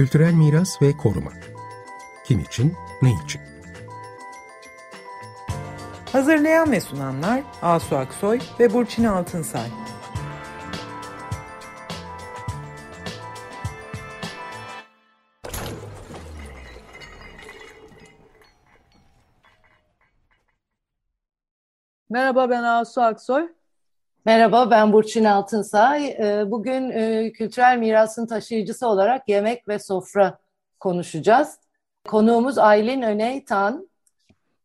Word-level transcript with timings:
Kültürel 0.00 0.34
miras 0.34 0.82
ve 0.82 0.96
koruma. 0.96 1.30
Kim 2.24 2.40
için, 2.40 2.76
ne 3.02 3.12
için? 3.24 3.40
Hazırlayan 6.12 6.72
ve 6.72 6.80
sunanlar 6.80 7.42
Asu 7.62 7.96
Aksoy 7.96 8.40
ve 8.60 8.72
Burçin 8.72 9.04
Altınsay. 9.04 9.66
Merhaba 22.10 22.50
ben 22.50 22.62
Asu 22.62 23.02
Aksoy. 23.02 23.59
Merhaba 24.24 24.70
ben 24.70 24.92
Burçin 24.92 25.24
Altınsay. 25.24 26.08
Ee, 26.08 26.50
bugün 26.50 26.90
e, 26.90 27.32
kültürel 27.32 27.78
mirasın 27.78 28.26
taşıyıcısı 28.26 28.88
olarak 28.88 29.28
yemek 29.28 29.68
ve 29.68 29.78
sofra 29.78 30.38
konuşacağız. 30.80 31.58
Konuğumuz 32.08 32.58
Aylin 32.58 33.02
Öney 33.02 33.44
Tan. 33.44 33.88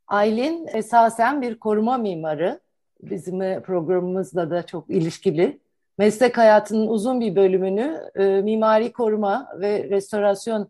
Aylin 0.08 0.68
esasen 0.74 1.42
bir 1.42 1.60
koruma 1.60 1.98
mimarı. 1.98 2.60
Bizim 3.02 3.62
programımızla 3.62 4.50
da 4.50 4.66
çok 4.66 4.90
ilişkili. 4.90 5.60
Meslek 5.98 6.38
hayatının 6.38 6.88
uzun 6.88 7.20
bir 7.20 7.36
bölümünü 7.36 8.02
e, 8.16 8.26
mimari 8.26 8.92
koruma 8.92 9.50
ve 9.60 9.90
restorasyon 9.90 10.70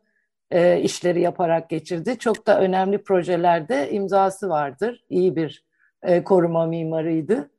e, 0.52 0.82
işleri 0.82 1.22
yaparak 1.22 1.70
geçirdi. 1.70 2.18
Çok 2.20 2.48
da 2.48 2.60
önemli 2.60 3.04
projelerde 3.04 3.92
imzası 3.92 4.50
vardır. 4.50 5.04
İyi 5.10 5.36
bir 5.36 5.66
koruma 6.26 6.66
mimarıydı. 6.66 7.50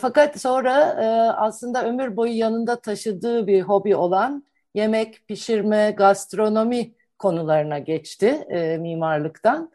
Fakat 0.00 0.40
sonra 0.40 0.96
e, 1.02 1.06
aslında 1.30 1.84
ömür 1.84 2.16
boyu 2.16 2.38
yanında 2.38 2.80
taşıdığı 2.80 3.46
bir 3.46 3.62
hobi 3.62 3.96
olan 3.96 4.44
yemek, 4.74 5.28
pişirme, 5.28 5.94
gastronomi 5.96 6.92
konularına 7.18 7.78
geçti 7.78 8.26
e, 8.26 8.78
mimarlıktan. 8.78 9.70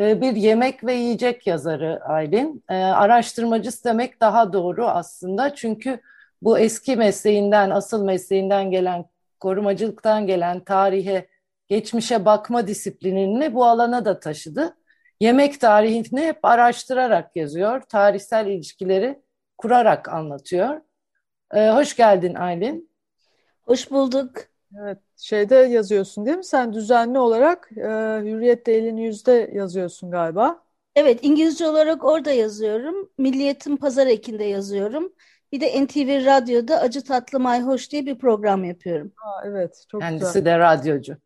E, 0.00 0.20
bir 0.20 0.36
yemek 0.36 0.84
ve 0.84 0.94
yiyecek 0.94 1.46
yazarı 1.46 2.00
Aylin. 2.04 2.64
E, 2.68 2.74
araştırmacısı 2.74 3.84
demek 3.84 4.20
daha 4.20 4.52
doğru 4.52 4.86
aslında 4.86 5.54
çünkü 5.54 6.00
bu 6.42 6.58
eski 6.58 6.96
mesleğinden, 6.96 7.70
asıl 7.70 8.04
mesleğinden 8.04 8.70
gelen, 8.70 9.04
korumacılıktan 9.40 10.26
gelen 10.26 10.60
tarihe, 10.64 11.28
geçmişe 11.68 12.24
bakma 12.24 12.66
disiplinini 12.66 13.54
bu 13.54 13.64
alana 13.64 14.04
da 14.04 14.20
taşıdı. 14.20 14.76
Yemek 15.20 15.60
tarihini 15.60 16.20
hep 16.20 16.38
araştırarak 16.42 17.36
yazıyor, 17.36 17.80
tarihsel 17.80 18.46
ilişkileri 18.46 19.23
kurarak 19.58 20.08
anlatıyor. 20.08 20.80
Ee, 21.54 21.70
hoş 21.70 21.96
geldin 21.96 22.34
Aylin. 22.34 22.90
Hoş 23.62 23.90
bulduk. 23.90 24.30
Evet, 24.82 24.98
şeyde 25.16 25.54
yazıyorsun 25.54 26.26
değil 26.26 26.36
mi? 26.36 26.44
Sen 26.44 26.72
düzenli 26.72 27.18
olarak 27.18 27.68
e, 27.76 27.82
Hürriyet 28.24 28.66
Daily 28.66 28.96
News'de 28.96 29.50
yazıyorsun 29.54 30.10
galiba. 30.10 30.64
Evet, 30.96 31.18
İngilizce 31.22 31.68
olarak 31.68 32.04
orada 32.04 32.30
yazıyorum. 32.30 33.10
Milliyetin 33.18 33.76
Pazar 33.76 34.06
Eki'nde 34.06 34.44
yazıyorum. 34.44 35.12
Bir 35.52 35.60
de 35.60 35.84
NTV 35.84 36.26
Radyo'da 36.26 36.80
Acı 36.80 37.04
Tatlı 37.04 37.40
Mayhoş 37.40 37.92
diye 37.92 38.06
bir 38.06 38.18
program 38.18 38.64
yapıyorum. 38.64 39.12
Aa, 39.24 39.46
evet, 39.46 39.84
çok 39.90 40.00
Kendisi 40.00 40.26
güzel. 40.26 40.44
de 40.44 40.58
radyocu. 40.58 41.16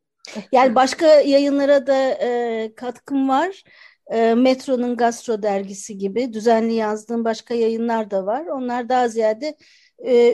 Yani 0.53 0.75
başka 0.75 1.07
yayınlara 1.07 1.87
da 1.87 1.97
e, 1.97 2.73
katkım 2.77 3.29
var. 3.29 3.65
E, 4.09 4.35
Metro'nun 4.35 4.97
Gastro 4.97 5.43
dergisi 5.43 5.99
gibi 5.99 6.33
düzenli 6.33 6.75
yazdığım 6.75 7.25
başka 7.25 7.55
yayınlar 7.55 8.11
da 8.11 8.27
var. 8.27 8.47
Onlar 8.47 8.89
daha 8.89 9.09
ziyade 9.09 9.57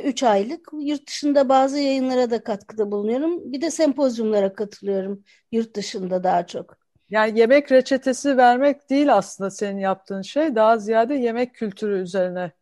3 0.04 0.22
e, 0.22 0.28
aylık. 0.28 0.68
Yurt 0.80 1.08
dışında 1.08 1.48
bazı 1.48 1.78
yayınlara 1.78 2.30
da 2.30 2.44
katkıda 2.44 2.90
bulunuyorum. 2.90 3.52
Bir 3.52 3.60
de 3.60 3.70
sempozyumlara 3.70 4.52
katılıyorum 4.52 5.24
yurt 5.52 5.76
dışında 5.76 6.24
daha 6.24 6.46
çok. 6.46 6.76
Yani 7.10 7.38
yemek 7.38 7.72
reçetesi 7.72 8.36
vermek 8.36 8.90
değil 8.90 9.14
aslında 9.14 9.50
senin 9.50 9.78
yaptığın 9.78 10.22
şey. 10.22 10.54
Daha 10.54 10.78
ziyade 10.78 11.14
yemek 11.14 11.54
kültürü 11.54 12.02
üzerine 12.02 12.52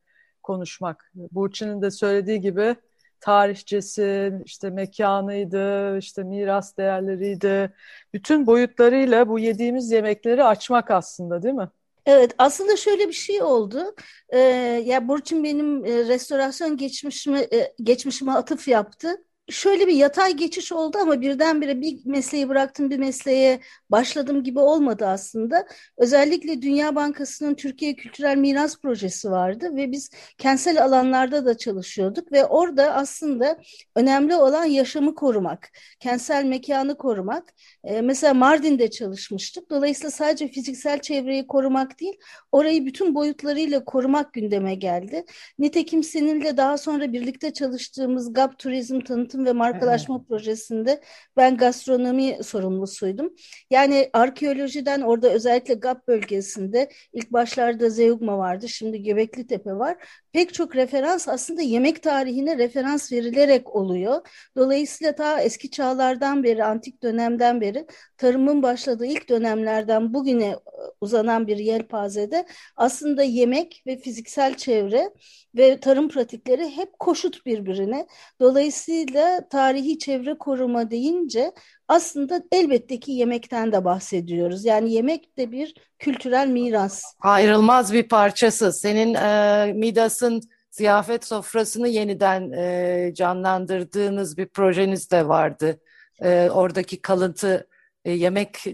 konuşmak. 0.43 1.13
Burçin'in 1.15 1.83
de 1.83 1.91
söylediği 1.91 2.41
gibi 2.41 2.77
tarihçesi, 3.23 4.33
işte 4.45 4.71
mekanıydı, 4.71 5.99
işte 5.99 6.23
miras 6.23 6.77
değerleriydi. 6.77 7.75
Bütün 8.15 8.47
boyutlarıyla 8.47 9.29
bu 9.29 9.39
yediğimiz 9.39 9.91
yemekleri 9.91 10.45
açmak 10.45 10.91
aslında 10.91 11.43
değil 11.43 11.55
mi? 11.55 11.69
Evet 12.07 12.35
aslında 12.39 12.77
şöyle 12.77 13.09
bir 13.09 13.13
şey 13.13 13.43
oldu. 13.43 13.95
Ee, 14.29 14.39
ya 14.87 15.09
Burçin 15.09 15.45
benim 15.45 15.85
e, 15.85 16.09
restorasyon 16.09 16.77
geçmişime, 16.77 17.41
e, 17.41 17.75
geçmişime 17.83 18.33
atıf 18.33 18.69
yaptı 18.69 19.25
şöyle 19.49 19.87
bir 19.87 19.95
yatay 19.95 20.37
geçiş 20.37 20.73
oldu 20.73 20.99
ama 20.99 21.21
birdenbire 21.21 21.81
bir 21.81 21.99
mesleği 22.05 22.49
bıraktım 22.49 22.91
bir 22.91 22.99
mesleğe 22.99 23.61
başladım 23.91 24.43
gibi 24.45 24.59
olmadı 24.59 25.07
aslında. 25.07 25.67
Özellikle 25.99 26.63
Dünya 26.63 26.95
Bankası'nın 26.95 27.55
Türkiye 27.55 27.97
Kültürel 27.97 28.37
Miras 28.37 28.79
Projesi 28.79 29.31
vardı 29.31 29.77
ve 29.77 29.93
biz 29.93 30.11
kentsel 30.39 30.85
alanlarda 30.85 31.47
da 31.47 31.57
çalışıyorduk 31.57 32.33
ve 32.33 32.45
orada 32.45 32.95
aslında 32.95 33.59
önemli 33.97 34.35
olan 34.35 34.65
yaşamı 34.65 35.15
korumak, 35.15 35.69
kentsel 36.01 36.45
mekanı 36.45 36.97
korumak. 36.97 37.53
Ee, 37.85 38.01
mesela 38.01 38.35
Mardin'de 38.35 38.91
çalışmıştık. 38.91 39.71
Dolayısıyla 39.71 40.11
sadece 40.11 40.49
fiziksel 40.49 40.99
çevreyi 40.99 41.47
korumak 41.47 42.01
değil, 42.01 42.19
orayı 42.53 42.87
bütün 42.87 43.15
boyutlarıyla 43.15 43.85
korumak 43.85 44.33
gündeme 44.33 44.75
geldi. 44.75 45.25
Nitekim 45.59 46.03
seninle 46.03 46.57
daha 46.57 46.79
sonra 46.79 47.13
birlikte 47.13 47.53
çalıştığımız 47.53 48.33
GAP 48.33 48.59
Turizm 48.59 49.01
Tanıtım 49.01 49.32
ve 49.39 49.53
markalaşma 49.53 50.17
evet. 50.17 50.29
projesinde 50.29 51.01
ben 51.37 51.57
gastronomi 51.57 52.39
sorumlusuydum. 52.43 53.35
Yani 53.71 54.11
arkeolojiden 54.13 55.01
orada 55.01 55.31
özellikle 55.31 55.75
GAP 55.75 56.09
bölgesinde 56.09 56.89
ilk 57.13 57.33
başlarda 57.33 57.91
Zeugma 57.91 58.39
vardı, 58.39 58.69
şimdi 58.69 59.03
Göbekli 59.03 59.47
Tepe 59.47 59.73
var. 59.73 59.97
Pek 60.33 60.55
çok 60.55 60.77
referans 60.77 61.29
aslında 61.29 61.63
yemek 61.63 62.03
tarihine 62.03 62.59
referans 62.59 63.13
verilerek 63.13 63.77
oluyor. 63.77 64.21
Dolayısıyla 64.57 65.15
ta 65.15 65.41
eski 65.41 65.71
çağlardan 65.71 66.45
beri, 66.45 66.65
antik 66.65 67.03
dönemden 67.03 67.61
beri 67.61 67.87
tarımın 68.17 68.63
başladığı 68.63 69.07
ilk 69.07 69.29
dönemlerden 69.29 70.15
bugüne 70.15 70.47
e, 70.49 70.59
uzanan 71.01 71.47
bir 71.47 71.57
yelpazede 71.57 72.47
aslında 72.77 73.23
yemek 73.23 73.83
ve 73.87 73.99
fiziksel 73.99 74.55
çevre 74.57 75.11
ve 75.55 75.81
tarım 75.81 76.09
pratikleri 76.09 76.71
hep 76.77 76.99
koşut 76.99 77.47
birbirine. 77.47 78.07
Dolayısıyla 78.41 79.22
tarihi 79.51 79.99
çevre 79.99 80.39
koruma 80.39 80.91
deyince 80.91 81.53
aslında 81.89 82.43
elbette 82.53 83.01
ki 83.01 83.13
yemekten 83.13 83.73
de 83.73 83.85
bahsediyoruz. 83.85 84.65
Yani 84.65 84.93
yemek 84.93 85.39
de 85.39 85.53
bir 85.53 85.75
kültürel 85.99 86.49
miras. 86.49 87.05
Ayrılmaz 87.21 87.93
bir 87.93 88.09
parçası. 88.09 88.73
Senin 88.73 89.15
e, 89.15 89.73
Midas'ın 89.73 90.41
ziyafet 90.71 91.25
sofrasını 91.25 91.89
yeniden 91.89 92.51
e, 92.53 93.15
canlandırdığınız 93.15 94.39
bir 94.39 94.47
projeniz 94.47 95.11
de 95.11 95.29
vardı. 95.29 95.81
E, 96.23 96.51
oradaki 96.51 97.03
kalıntı 97.03 97.69
e, 98.05 98.13
yemek 98.13 98.65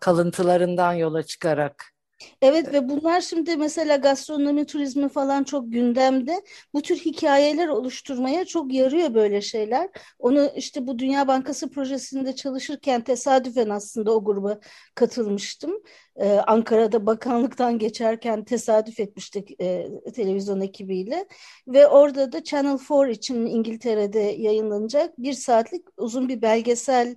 kalıntılarından 0.00 0.92
yola 0.92 1.22
çıkarak. 1.22 1.92
Evet 2.42 2.72
ve 2.72 2.88
bunlar 2.88 3.20
şimdi 3.20 3.56
mesela 3.56 3.96
gastronomi 3.96 4.66
turizmi 4.66 5.08
falan 5.08 5.44
çok 5.44 5.72
gündemde. 5.72 6.42
Bu 6.74 6.82
tür 6.82 6.96
hikayeler 6.96 7.68
oluşturmaya 7.68 8.44
çok 8.44 8.72
yarıyor 8.72 9.14
böyle 9.14 9.40
şeyler. 9.40 9.88
Onu 10.18 10.50
işte 10.56 10.86
bu 10.86 10.98
Dünya 10.98 11.28
Bankası 11.28 11.70
projesinde 11.70 12.34
çalışırken 12.34 13.00
tesadüfen 13.04 13.68
aslında 13.68 14.12
o 14.14 14.24
gruba 14.24 14.60
katılmıştım. 14.94 15.82
Ee, 16.16 16.28
Ankara'da 16.28 17.06
bakanlıktan 17.06 17.78
geçerken 17.78 18.44
tesadüf 18.44 19.00
etmiştik 19.00 19.60
e, 19.60 19.88
televizyon 20.14 20.60
ekibiyle. 20.60 21.26
Ve 21.68 21.86
orada 21.86 22.32
da 22.32 22.44
Channel 22.44 22.78
4 22.90 23.16
için 23.16 23.46
İngiltere'de 23.46 24.20
yayınlanacak 24.20 25.18
bir 25.18 25.32
saatlik 25.32 25.84
uzun 25.96 26.28
bir 26.28 26.42
belgesel 26.42 27.16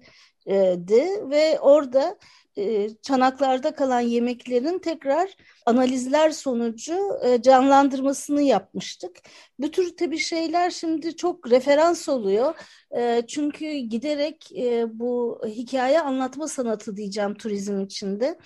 ve 1.30 1.60
orada 1.60 2.18
çanaklarda 3.02 3.76
kalan 3.76 4.00
yemeklerin 4.00 4.80
tekrar 4.80 5.38
analizler 5.66 6.30
sonucu 6.30 6.98
canlandırmasını 7.42 8.42
yapmıştık. 8.42 9.18
Bu 9.60 9.72
tür 9.72 9.98
tabii 9.98 10.18
şeyler 10.18 10.70
şimdi 10.70 11.16
çok 11.16 11.52
referans 11.52 12.10
oluyor. 12.10 12.56
Çünkü 13.28 13.72
giderek 13.76 14.52
bu 14.94 15.42
hikaye 15.46 16.02
anlatma 16.02 16.48
sanatı 16.48 16.98
diyeceğim 16.98 17.34
turizm 17.34 17.82
içinde. 17.82 18.38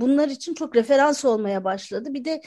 Bunlar 0.00 0.28
için 0.28 0.54
çok 0.54 0.76
referans 0.76 1.24
olmaya 1.24 1.64
başladı. 1.64 2.14
Bir 2.14 2.24
de 2.24 2.40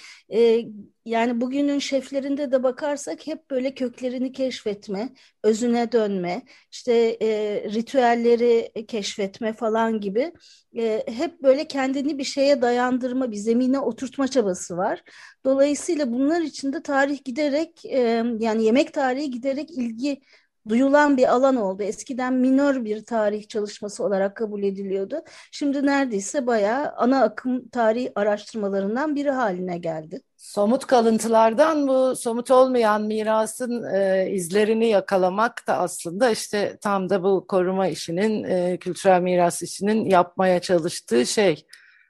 yani 1.06 1.42
bugünün 1.42 1.80
şeflerinde 1.80 2.52
de 2.52 2.64
bakarsak 2.64 3.28
hep 3.28 3.50
böyle 3.52 3.74
köklerini 3.76 4.32
keşfetme, 4.32 5.10
özüne 5.44 5.92
dönme, 5.92 6.42
işte 6.72 6.94
e, 7.22 7.28
ritüelleri 7.74 8.72
keşfetme 8.88 9.54
falan 9.54 10.00
gibi 10.00 10.34
e, 10.78 11.04
hep 11.08 11.44
böyle 11.44 11.68
kendini 11.68 12.18
bir 12.18 12.24
şeye 12.24 12.62
dayandırma, 12.62 13.32
bir 13.32 13.36
zemine 13.38 13.80
oturtma 13.80 14.28
çabası 14.28 14.78
var. 14.78 15.04
Dolayısıyla 15.46 16.12
bunlar 16.12 16.42
için 16.42 16.74
de 16.74 16.84
tarih 16.84 17.24
giderek 17.24 17.86
e, 17.86 18.24
yani 18.40 18.64
yemek 18.64 18.94
tarihi 18.94 19.32
giderek 19.32 19.72
ilgi 19.72 20.22
duyulan 20.70 21.18
bir 21.18 21.34
alan 21.34 21.56
oldu. 21.56 21.84
Eskiden 21.84 22.34
minör 22.34 22.86
bir 22.86 23.06
tarih 23.06 23.48
çalışması 23.48 24.04
olarak 24.04 24.36
kabul 24.36 24.64
ediliyordu. 24.64 25.22
Şimdi 25.52 25.86
neredeyse 25.86 26.48
bayağı 26.48 26.92
ana 26.98 27.24
akım 27.24 27.68
tarih 27.68 28.10
araştırmalarından 28.16 29.16
biri 29.16 29.32
haline 29.32 29.78
geldi. 29.78 30.22
Somut 30.38 30.88
kalıntılardan 30.88 31.88
bu 31.88 32.16
somut 32.16 32.52
olmayan 32.52 33.02
mirasın 33.02 33.84
e, 33.84 34.30
izlerini 34.32 34.88
yakalamak 34.88 35.68
da 35.68 35.78
aslında 35.78 36.30
işte 36.30 36.78
tam 36.82 37.10
da 37.10 37.24
bu 37.24 37.48
koruma 37.48 37.88
işinin, 37.88 38.44
e, 38.44 38.78
kültürel 38.78 39.22
miras 39.22 39.62
işinin 39.62 40.06
yapmaya 40.06 40.60
çalıştığı 40.60 41.26
şey. 41.26 41.66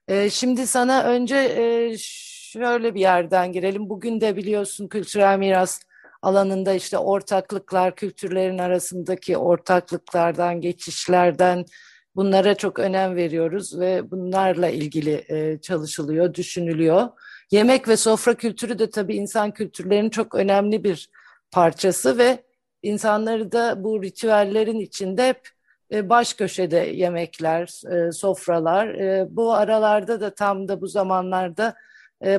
E, 0.07 0.29
şimdi 0.29 0.67
sana 0.67 1.03
önce 1.03 1.35
e, 1.35 1.95
şöyle 1.97 2.95
bir 2.95 2.99
yerden 2.99 3.51
girelim. 3.51 3.89
Bugün 3.89 4.21
de 4.21 4.35
biliyorsun 4.35 4.87
kültürel 4.87 5.39
miras 5.39 5.79
alanında 6.23 6.73
işte 6.73 6.97
ortaklıklar, 6.97 7.95
kültürlerin 7.95 8.57
arasındaki 8.57 9.37
ortaklıklardan, 9.37 10.61
geçişlerden 10.61 11.65
bunlara 12.15 12.55
çok 12.55 12.79
önem 12.79 13.15
veriyoruz 13.15 13.79
ve 13.79 14.11
bunlarla 14.11 14.69
ilgili 14.69 15.25
e, 15.29 15.61
çalışılıyor, 15.61 16.33
düşünülüyor. 16.33 17.07
Yemek 17.51 17.87
ve 17.87 17.97
sofra 17.97 18.33
kültürü 18.33 18.79
de 18.79 18.89
tabii 18.89 19.15
insan 19.15 19.51
kültürlerinin 19.51 20.09
çok 20.09 20.35
önemli 20.35 20.83
bir 20.83 21.09
parçası 21.51 22.17
ve 22.17 22.43
insanları 22.83 23.51
da 23.51 23.83
bu 23.83 24.03
ritüellerin 24.03 24.79
içinde 24.79 25.27
hep 25.27 25.49
e, 25.91 26.09
baş 26.09 26.33
köşede 26.33 26.77
yemekler, 26.77 27.81
e, 27.91 28.11
sofralar. 28.11 28.95
Bu 29.35 29.53
aralarda 29.53 30.21
da 30.21 30.35
tam 30.35 30.67
da 30.67 30.81
bu 30.81 30.87
zamanlarda 30.87 31.75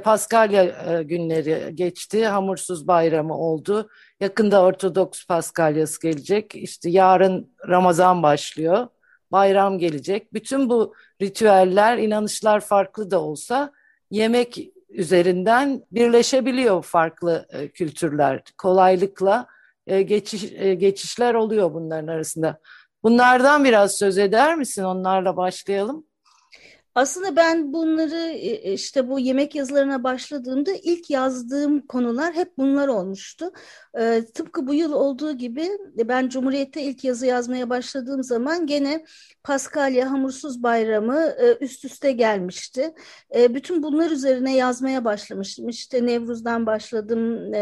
Paskalya 0.04 0.64
günleri 1.02 1.76
geçti. 1.76 2.26
Hamursuz 2.26 2.88
bayramı 2.88 3.38
oldu. 3.38 3.88
Yakında 4.20 4.62
Ortodoks 4.62 5.26
Paskalyası 5.26 6.00
gelecek. 6.00 6.54
İşte 6.54 6.90
yarın 6.90 7.54
Ramazan 7.68 8.22
başlıyor. 8.22 8.88
Bayram 9.32 9.78
gelecek. 9.78 10.32
Bütün 10.32 10.68
bu 10.70 10.94
ritüeller, 11.22 11.98
inanışlar 11.98 12.60
farklı 12.60 13.10
da 13.10 13.20
olsa 13.20 13.72
yemek 14.10 14.58
üzerinden 14.88 15.82
birleşebiliyor 15.92 16.82
farklı 16.82 17.46
e, 17.50 17.68
kültürler. 17.68 18.42
Kolaylıkla 18.58 19.46
e, 19.86 20.02
geçiş, 20.02 20.44
e, 20.52 20.74
geçişler 20.74 21.34
oluyor 21.34 21.74
bunların 21.74 22.06
arasında. 22.06 22.60
Bunlardan 23.02 23.64
biraz 23.64 23.98
söz 23.98 24.18
eder 24.18 24.56
misin? 24.56 24.84
Onlarla 24.84 25.36
başlayalım. 25.36 26.06
Aslında 26.94 27.36
ben 27.36 27.72
bunları 27.72 28.16
e, 28.16 28.70
e, 28.70 28.72
işte 28.72 29.08
bu 29.08 29.18
yemek 29.20 29.54
yazılarına 29.54 30.04
başladığımda 30.04 30.70
ilk 30.82 31.10
yazdığım 31.10 31.86
konular 31.86 32.34
hep 32.34 32.58
bunlar 32.58 32.88
olmuştu. 32.88 33.52
E, 33.98 34.24
tıpkı 34.34 34.66
bu 34.66 34.74
yıl 34.74 34.92
olduğu 34.92 35.32
gibi 35.32 35.68
ben 35.96 36.28
Cumhuriyet'te 36.28 36.82
ilk 36.82 37.04
yazı 37.04 37.26
yazmaya 37.26 37.70
başladığım 37.70 38.22
zaman 38.22 38.66
gene 38.66 39.04
Paskalya 39.42 40.10
Hamursuz 40.10 40.62
Bayramı 40.62 41.34
üst 41.60 41.84
üste 41.84 42.12
gelmişti. 42.12 42.94
bütün 43.34 43.82
bunlar 43.82 44.10
üzerine 44.10 44.56
yazmaya 44.56 45.04
başlamıştım. 45.04 45.68
İşte 45.68 46.06
Nevruz'dan 46.06 46.66
başladım. 46.66 47.52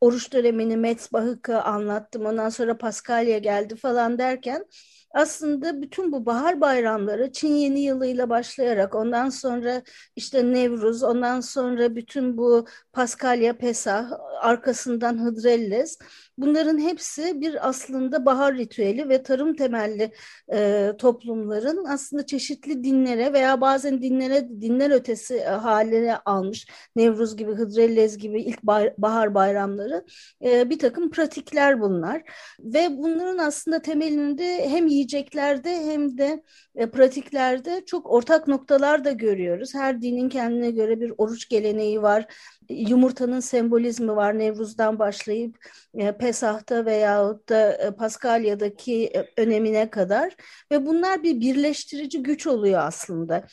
oruç 0.00 0.32
dönemini 0.32 0.76
Metzbach'ı 0.76 1.62
anlattım. 1.62 2.26
Ondan 2.26 2.48
sonra 2.48 2.78
Paskalya 2.78 3.38
geldi 3.38 3.76
falan 3.76 4.18
derken 4.18 4.66
aslında 5.14 5.82
bütün 5.82 6.12
bu 6.12 6.26
bahar 6.26 6.60
bayramları 6.60 7.32
Çin 7.32 7.54
Yeni 7.54 7.80
Yılı'yla 7.80 8.30
başlayarak 8.30 8.94
ondan 8.94 9.28
sonra 9.28 9.82
işte 10.16 10.52
Nevruz, 10.52 11.02
ondan 11.02 11.40
sonra 11.40 11.96
bütün 11.96 12.38
bu 12.38 12.66
Paskalya, 12.92 13.58
Pesah, 13.58 14.10
arkasından 14.40 15.24
Hıdrellez 15.24 15.98
Bunların 16.38 16.78
hepsi 16.78 17.40
bir 17.40 17.68
aslında 17.68 18.26
bahar 18.26 18.56
ritüeli 18.56 19.08
ve 19.08 19.22
tarım 19.22 19.54
temelli 19.54 20.12
e, 20.52 20.92
toplumların 20.98 21.84
aslında 21.84 22.26
çeşitli 22.26 22.84
dinlere 22.84 23.32
veya 23.32 23.60
bazen 23.60 24.02
dinlere 24.02 24.48
dinler 24.60 24.90
ötesi 24.90 25.34
e, 25.34 25.44
haline 25.44 26.16
almış 26.16 26.66
Nevruz 26.96 27.36
gibi, 27.36 27.52
Hıdrellez 27.52 28.18
gibi 28.18 28.42
ilk 28.42 28.62
bahar 28.98 29.34
bayramları 29.34 30.04
e, 30.44 30.70
bir 30.70 30.78
takım 30.78 31.10
pratikler 31.10 31.80
bunlar 31.80 32.22
ve 32.60 32.88
bunların 32.98 33.38
aslında 33.38 33.82
temelinde 33.82 34.68
hem 34.68 34.86
yiyeceklerde 34.86 35.76
hem 35.76 36.18
de 36.18 36.42
e, 36.74 36.90
pratiklerde 36.90 37.84
çok 37.86 38.10
ortak 38.10 38.48
noktalar 38.48 39.04
da 39.04 39.10
görüyoruz. 39.10 39.74
Her 39.74 40.02
dinin 40.02 40.28
kendine 40.28 40.70
göre 40.70 41.00
bir 41.00 41.12
oruç 41.18 41.48
geleneği 41.48 42.02
var 42.02 42.26
yumurtanın 42.68 43.40
sembolizmi 43.40 44.16
var 44.16 44.38
Nevruz'dan 44.38 44.98
başlayıp 44.98 45.56
e, 45.94 46.16
Pesah'ta 46.16 46.86
veyahut 46.86 47.48
da 47.48 47.72
e, 47.72 47.90
Paskalya'daki 47.90 49.06
e, 49.06 49.32
önemine 49.36 49.90
kadar 49.90 50.36
ve 50.70 50.86
bunlar 50.86 51.22
bir 51.22 51.40
birleştirici 51.40 52.22
güç 52.22 52.46
oluyor 52.46 52.80
aslında. 52.80 53.46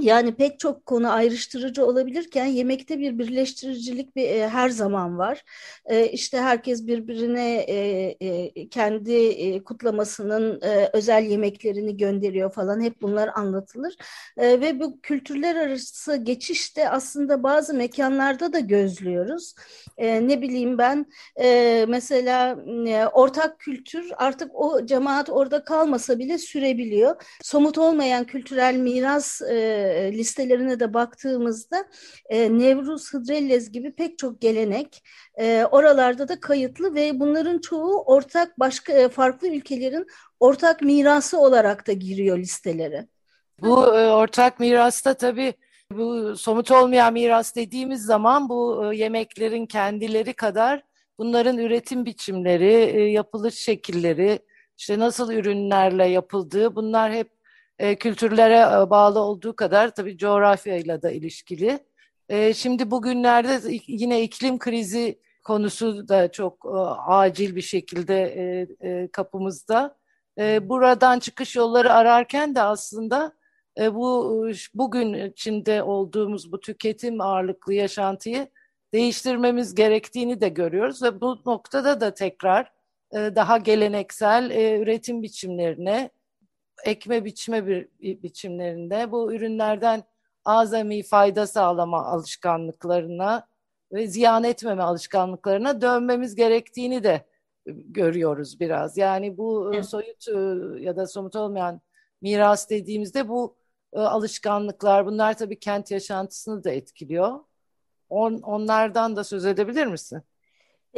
Yani 0.00 0.34
pek 0.34 0.58
çok 0.60 0.86
konu 0.86 1.10
ayrıştırıcı 1.12 1.86
olabilirken 1.86 2.44
yemekte 2.46 2.98
bir 2.98 3.18
birleştiricilik 3.18 4.16
bir, 4.16 4.28
e, 4.28 4.48
her 4.48 4.68
zaman 4.68 5.18
var. 5.18 5.44
E, 5.86 6.06
işte 6.08 6.40
herkes 6.40 6.86
birbirine 6.86 7.56
e, 7.56 8.16
e, 8.20 8.68
kendi 8.68 9.12
e, 9.14 9.64
kutlamasının 9.64 10.60
e, 10.62 10.90
özel 10.92 11.24
yemeklerini 11.24 11.96
gönderiyor 11.96 12.52
falan 12.52 12.80
hep 12.80 13.02
bunlar 13.02 13.30
anlatılır. 13.34 13.96
E, 14.36 14.60
ve 14.60 14.80
bu 14.80 15.00
kültürler 15.00 15.56
arası 15.56 16.16
geçişte 16.16 16.90
aslında 16.90 17.42
bazı 17.42 17.74
mekanlarda 17.74 18.52
da 18.52 18.58
gözlüyoruz. 18.58 19.54
E, 19.98 20.28
ne 20.28 20.42
bileyim 20.42 20.78
ben 20.78 21.06
e, 21.40 21.84
mesela 21.88 22.58
e, 22.86 23.06
ortak 23.06 23.58
kültür 23.58 24.10
artık 24.16 24.50
o 24.54 24.86
cemaat 24.86 25.30
orada 25.30 25.64
kalmasa 25.64 26.18
bile 26.18 26.38
sürebiliyor. 26.38 27.22
Somut 27.42 27.78
olmayan 27.78 28.24
kültürel 28.24 28.74
miras 28.76 29.42
e, 29.42 29.87
listelerine 30.12 30.80
de 30.80 30.94
baktığımızda 30.94 31.84
e, 32.28 32.58
Nevruz, 32.58 33.14
Hıdrellez 33.14 33.72
gibi 33.72 33.94
pek 33.94 34.18
çok 34.18 34.40
gelenek 34.40 35.02
e, 35.38 35.64
oralarda 35.70 36.28
da 36.28 36.40
kayıtlı 36.40 36.94
ve 36.94 37.20
bunların 37.20 37.58
çoğu 37.58 38.02
ortak 38.02 38.58
başka 38.58 38.92
e, 38.92 39.08
farklı 39.08 39.48
ülkelerin 39.48 40.06
ortak 40.40 40.82
mirası 40.82 41.40
olarak 41.40 41.86
da 41.86 41.92
giriyor 41.92 42.38
listelere. 42.38 43.06
Bu 43.60 43.96
e, 43.96 44.08
ortak 44.10 44.60
mirasta 44.60 45.14
tabii 45.14 45.54
bu 45.92 46.36
somut 46.36 46.70
olmayan 46.70 47.12
miras 47.12 47.56
dediğimiz 47.56 48.02
zaman 48.02 48.48
bu 48.48 48.84
e, 48.92 48.96
yemeklerin 48.96 49.66
kendileri 49.66 50.32
kadar 50.32 50.82
bunların 51.18 51.58
üretim 51.58 52.04
biçimleri, 52.04 52.72
e, 52.72 53.00
yapılış 53.00 53.54
şekilleri, 53.54 54.38
işte 54.78 54.98
nasıl 54.98 55.32
ürünlerle 55.32 56.06
yapıldığı 56.06 56.76
bunlar 56.76 57.12
hep 57.12 57.37
e, 57.78 57.96
kültürlere 57.96 58.82
e, 58.82 58.90
bağlı 58.90 59.20
olduğu 59.20 59.56
kadar 59.56 59.94
tabii 59.94 60.18
coğrafyayla 60.18 61.02
da 61.02 61.10
ilişkili. 61.10 61.78
E, 62.28 62.54
şimdi 62.54 62.90
bugünlerde 62.90 63.60
yine 63.86 64.22
iklim 64.22 64.58
krizi 64.58 65.20
konusu 65.44 66.08
da 66.08 66.32
çok 66.32 66.66
acil 67.06 67.56
bir 67.56 67.60
şekilde 67.60 69.08
kapımızda. 69.12 69.96
Buradan 70.38 71.18
çıkış 71.18 71.56
yolları 71.56 71.92
ararken 71.92 72.54
de 72.54 72.62
aslında 72.62 73.32
bu 73.78 74.46
bugün 74.74 75.14
içinde 75.14 75.82
olduğumuz 75.82 76.52
bu 76.52 76.60
tüketim 76.60 77.20
ağırlıklı 77.20 77.74
yaşantıyı 77.74 78.48
değiştirmemiz 78.92 79.74
gerektiğini 79.74 80.40
de 80.40 80.48
görüyoruz 80.48 81.02
ve 81.02 81.20
bu 81.20 81.38
noktada 81.46 82.00
da 82.00 82.14
tekrar 82.14 82.72
daha 83.14 83.58
geleneksel 83.58 84.50
üretim 84.80 85.22
biçimlerine 85.22 86.10
ekme 86.84 87.24
biçme 87.24 87.66
bir, 87.66 87.88
biçimlerinde 88.22 89.12
bu 89.12 89.34
ürünlerden 89.34 90.04
azami 90.44 91.02
fayda 91.02 91.46
sağlama 91.46 92.04
alışkanlıklarına 92.06 93.48
ve 93.92 94.06
ziyan 94.06 94.44
etmeme 94.44 94.82
alışkanlıklarına 94.82 95.80
dönmemiz 95.80 96.34
gerektiğini 96.34 97.02
de 97.04 97.26
görüyoruz 97.66 98.60
biraz. 98.60 98.96
Yani 98.96 99.38
bu 99.38 99.70
evet. 99.74 99.86
soyut 99.86 100.28
ya 100.80 100.96
da 100.96 101.06
somut 101.06 101.36
olmayan 101.36 101.80
miras 102.20 102.70
dediğimizde 102.70 103.28
bu 103.28 103.56
alışkanlıklar 103.92 105.06
bunlar 105.06 105.38
tabii 105.38 105.58
kent 105.58 105.90
yaşantısını 105.90 106.64
da 106.64 106.70
etkiliyor. 106.70 107.40
On, 108.08 108.34
onlardan 108.34 109.16
da 109.16 109.24
söz 109.24 109.46
edebilir 109.46 109.86
misin? 109.86 110.22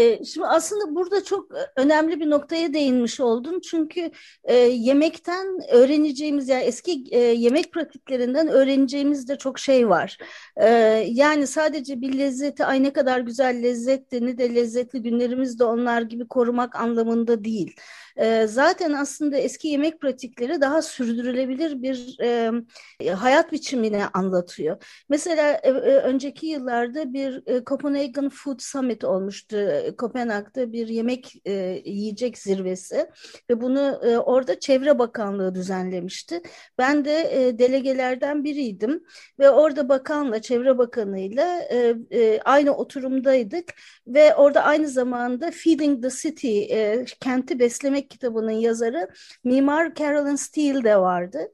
E, 0.01 0.25
şimdi 0.25 0.47
aslında 0.47 0.95
burada 0.95 1.25
çok 1.25 1.55
e, 1.55 1.61
önemli 1.77 2.21
bir 2.21 2.31
noktaya 2.31 2.73
değinmiş 2.75 3.21
oldun. 3.21 3.61
Çünkü 3.61 4.11
e, 4.45 4.55
yemekten 4.57 5.47
öğreneceğimiz 5.73 6.49
yani 6.49 6.63
eski 6.63 7.05
e, 7.11 7.19
yemek 7.19 7.73
pratiklerinden 7.73 8.49
öğreneceğimiz 8.49 9.29
de 9.29 9.39
çok 9.39 9.59
şey 9.59 9.89
var. 9.89 10.19
E, 10.57 10.69
yani 11.09 11.47
sadece 11.47 12.01
bir 12.01 12.19
lezzeti 12.19 12.65
ay 12.65 12.83
ne 12.83 12.93
kadar 12.93 13.21
güzel 13.21 13.63
lezzetti 13.63 14.27
ne 14.27 14.39
de 14.39 14.55
lezzetli 14.55 15.03
günlerimiz 15.03 15.59
de 15.59 15.65
onlar 15.65 16.03
gibi 16.03 16.29
korumak 16.29 16.77
anlamında 16.77 17.45
değil. 17.45 17.77
E, 18.17 18.47
zaten 18.47 18.93
aslında 18.93 19.37
eski 19.37 19.69
yemek 19.69 20.01
pratikleri 20.01 20.61
daha 20.61 20.83
sürdürülebilir 20.83 21.83
bir 21.83 22.17
e, 22.21 23.11
hayat 23.11 23.53
biçimini 23.53 24.05
anlatıyor. 24.15 25.03
Mesela 25.09 25.53
e, 25.53 25.71
önceki 25.73 26.47
yıllarda 26.47 27.13
bir 27.13 27.43
e, 27.47 27.65
Copenhagen 27.65 28.29
Food 28.29 28.61
Summit 28.61 29.05
olmuştu 29.05 29.57
Kopenhag'da 29.97 30.73
bir 30.73 30.89
yemek 30.89 31.35
e, 31.47 31.83
yiyecek 31.85 32.39
zirvesi 32.39 33.11
ve 33.51 33.61
bunu 33.61 34.01
e, 34.05 34.19
orada 34.19 34.61
Çevre 34.61 34.99
Bakanlığı 34.99 35.55
düzenlemişti. 35.55 36.41
Ben 36.79 37.05
de 37.05 37.47
e, 37.49 37.59
delegelerden 37.59 38.45
biriydim 38.45 39.05
ve 39.39 39.51
orada 39.51 39.89
bakanla, 39.89 40.43
Çevre 40.43 40.79
Bakanı'yla 40.79 41.61
e, 41.71 41.95
e, 42.11 42.41
aynı 42.41 42.77
oturumdaydık 42.77 43.75
ve 44.07 44.35
orada 44.35 44.63
aynı 44.63 44.89
zamanda 44.89 45.51
Feeding 45.51 46.03
the 46.03 46.11
City, 46.11 46.63
e, 46.63 47.05
Kenti 47.21 47.59
Beslemek 47.59 48.11
kitabının 48.11 48.51
yazarı 48.51 49.09
Mimar 49.45 49.95
Carolyn 49.95 50.35
Steele 50.35 50.85
de 50.85 50.97
vardı. 50.97 51.51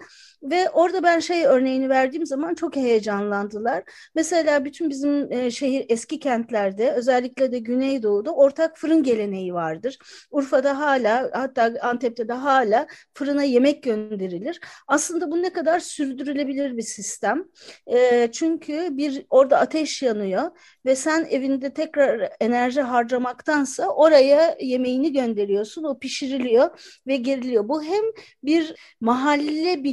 Ve 0.51 0.71
orada 0.71 1.03
ben 1.03 1.19
şey 1.21 1.45
örneğini 1.47 1.89
verdiğim 1.89 2.27
zaman 2.27 2.55
çok 2.55 2.77
heyecanlandılar. 2.77 3.83
Mesela 4.15 4.65
bütün 4.65 4.91
bizim 4.91 5.33
e, 5.33 5.51
şehir 5.51 5.87
eski 5.89 6.21
kentlerde 6.21 6.93
özellikle 6.93 7.53
de 7.53 7.59
Güneydoğu'da 7.59 8.35
ortak 8.35 8.79
fırın 8.79 9.03
geleneği 9.03 9.55
vardır. 9.55 9.99
Urfa'da 10.31 10.79
hala 10.79 11.31
hatta 11.33 11.75
Antep'te 11.83 12.29
de 12.29 12.33
hala 12.33 12.87
fırına 13.15 13.43
yemek 13.43 13.83
gönderilir. 13.83 14.61
Aslında 14.89 15.31
bu 15.31 15.43
ne 15.43 15.53
kadar 15.53 15.81
sürdürülebilir 15.81 16.77
bir 16.77 16.83
sistem. 16.83 17.45
E, 17.87 18.29
çünkü 18.33 18.89
bir 18.91 19.27
orada 19.31 19.59
ateş 19.59 20.03
yanıyor 20.03 20.51
ve 20.85 20.97
sen 20.97 21.27
evinde 21.31 21.75
tekrar 21.75 22.33
enerji 22.41 22.81
harcamaktansa 22.81 23.89
oraya 23.89 24.57
yemeğini 24.61 25.13
gönderiyorsun. 25.13 25.85
O 25.85 25.99
pişiriliyor 25.99 26.99
ve 27.07 27.17
geriliyor. 27.17 27.69
Bu 27.69 27.83
hem 27.83 28.05
bir 28.43 28.75
mahalle 29.01 29.85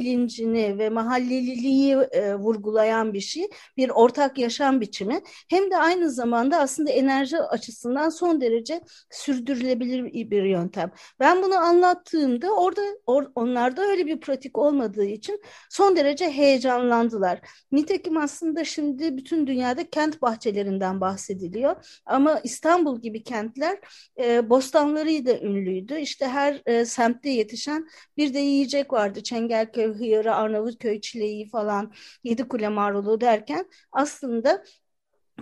bilincini 0.44 0.78
ve 0.78 0.88
mahalleliliği 0.90 1.96
e, 2.12 2.34
vurgulayan 2.34 3.14
bir 3.14 3.20
şey, 3.20 3.48
bir 3.76 3.90
ortak 3.90 4.38
yaşam 4.38 4.80
biçimi. 4.80 5.20
Hem 5.48 5.70
de 5.70 5.76
aynı 5.76 6.10
zamanda 6.10 6.58
aslında 6.58 6.90
enerji 6.90 7.38
açısından 7.38 8.08
son 8.08 8.40
derece 8.40 8.80
sürdürülebilir 9.10 10.30
bir 10.30 10.42
yöntem. 10.42 10.90
Ben 11.20 11.42
bunu 11.42 11.56
anlattığımda 11.56 12.52
orada 12.52 12.82
or, 13.06 13.24
onlarda 13.34 13.82
öyle 13.82 14.06
bir 14.06 14.20
pratik 14.20 14.58
olmadığı 14.58 15.04
için 15.04 15.40
son 15.70 15.96
derece 15.96 16.30
heyecanlandılar. 16.30 17.40
Nitekim 17.72 18.16
aslında 18.16 18.64
şimdi 18.64 19.16
bütün 19.16 19.46
dünyada 19.46 19.90
kent 19.90 20.22
bahçelerinden 20.22 21.00
bahsediliyor. 21.00 22.00
Ama 22.06 22.40
İstanbul 22.44 23.00
gibi 23.00 23.22
kentler 23.22 23.78
e, 24.18 24.50
bostanlarıyla 24.50 25.38
ünlüydü. 25.38 25.98
İşte 25.98 26.26
her 26.28 26.62
e, 26.66 26.84
semtte 26.84 27.30
yetişen 27.30 27.88
bir 28.16 28.34
de 28.34 28.38
yiyecek 28.38 28.92
vardı. 28.92 29.22
Çengelköy 29.22 29.94
hıyarı, 29.94 30.33
Arnavutköy 30.36 31.00
çileği 31.00 31.48
falan, 31.48 31.92
Yedikule 32.24 32.68
marulu 32.68 33.20
derken 33.20 33.70
aslında 33.92 34.64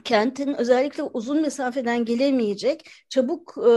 kentin 0.05 0.55
özellikle 0.55 1.03
uzun 1.03 1.43
mesafeden 1.43 2.05
gelemeyecek, 2.05 2.91
çabuk 3.09 3.55
e, 3.59 3.71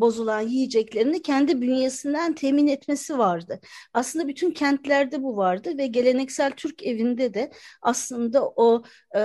bozulan 0.00 0.40
yiyeceklerini 0.40 1.22
kendi 1.22 1.60
bünyesinden 1.60 2.34
temin 2.34 2.66
etmesi 2.66 3.18
vardı. 3.18 3.60
Aslında 3.94 4.28
bütün 4.28 4.50
kentlerde 4.50 5.22
bu 5.22 5.36
vardı 5.36 5.78
ve 5.78 5.86
geleneksel 5.86 6.52
Türk 6.52 6.82
evinde 6.82 7.34
de 7.34 7.50
aslında 7.82 8.48
o 8.48 8.82
e, 9.16 9.20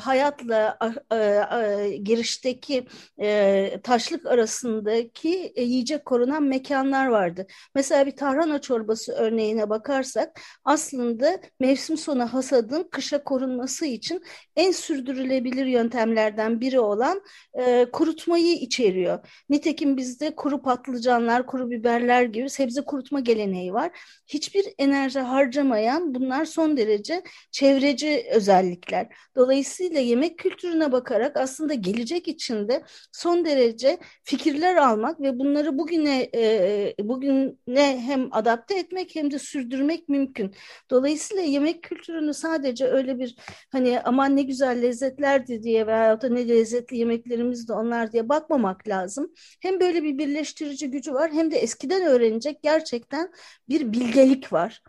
hayatla 0.00 0.78
e, 1.12 1.16
e, 1.16 1.96
girişteki 1.96 2.86
e, 3.20 3.80
taşlık 3.82 4.26
arasındaki 4.26 5.52
e, 5.56 5.62
yiyecek 5.62 6.04
korunan 6.04 6.42
mekanlar 6.42 7.06
vardı. 7.06 7.46
Mesela 7.74 8.06
bir 8.06 8.16
tarhana 8.16 8.60
çorbası 8.60 9.12
örneğine 9.12 9.70
bakarsak 9.70 10.40
aslında 10.64 11.40
mevsim 11.60 11.96
sonu 11.96 12.32
hasadın 12.32 12.88
kışa 12.90 13.24
korunması 13.24 13.86
için 13.86 14.22
en 14.56 14.72
sürdürülebilir 14.72 15.66
yöntemlerden 15.76 16.60
biri 16.60 16.80
olan 16.80 17.22
e, 17.54 17.86
kurutmayı 17.92 18.52
içeriyor. 18.54 19.18
Nitekim 19.50 19.96
bizde 19.96 20.34
kuru 20.34 20.62
patlıcanlar, 20.62 21.46
kuru 21.46 21.70
biberler 21.70 22.22
gibi 22.22 22.50
sebze 22.50 22.80
kurutma 22.84 23.20
geleneği 23.20 23.72
var. 23.72 23.90
Hiçbir 24.26 24.66
enerji 24.78 25.18
harcamayan 25.18 26.14
bunlar 26.14 26.44
son 26.44 26.76
derece 26.76 27.22
çevreci 27.50 28.26
özellikler. 28.34 29.06
Dolayısıyla 29.36 30.00
yemek 30.00 30.38
kültürüne 30.38 30.92
bakarak 30.92 31.36
aslında 31.36 31.74
gelecek 31.74 32.28
içinde 32.28 32.82
son 33.12 33.44
derece 33.44 33.98
fikirler 34.24 34.76
almak 34.76 35.20
ve 35.20 35.38
bunları 35.38 35.78
bugüne 35.78 36.30
e, 36.34 36.94
bugüne 37.00 38.00
hem 38.06 38.28
adapte 38.30 38.78
etmek 38.78 39.14
hem 39.14 39.30
de 39.30 39.38
sürdürmek 39.38 40.08
mümkün. 40.08 40.54
Dolayısıyla 40.90 41.42
yemek 41.42 41.82
kültürünü 41.82 42.34
sadece 42.34 42.86
öyle 42.86 43.18
bir 43.18 43.36
hani 43.72 44.00
aman 44.00 44.36
ne 44.36 44.42
güzel 44.42 44.82
lezzetlerdi 44.82 45.62
diye 45.66 45.86
veyahut 45.86 46.22
da 46.22 46.28
ne 46.28 46.48
lezzetli 46.48 46.96
yemeklerimiz 46.96 47.68
de 47.68 47.72
onlar 47.72 48.12
diye 48.12 48.28
bakmamak 48.28 48.88
lazım. 48.88 49.32
Hem 49.60 49.80
böyle 49.80 50.02
bir 50.02 50.18
birleştirici 50.18 50.90
gücü 50.90 51.14
var 51.14 51.30
hem 51.32 51.50
de 51.50 51.56
eskiden 51.56 52.02
öğrenecek 52.02 52.62
gerçekten 52.62 53.32
bir 53.68 53.92
bilgelik 53.92 54.52
var. 54.52 54.82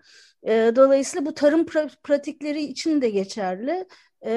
E, 0.43 0.71
dolayısıyla 0.75 1.25
bu 1.25 1.33
tarım 1.33 1.65
pratikleri 2.03 2.63
için 2.63 3.01
de 3.01 3.09
geçerli. 3.09 3.87
E, 4.21 4.33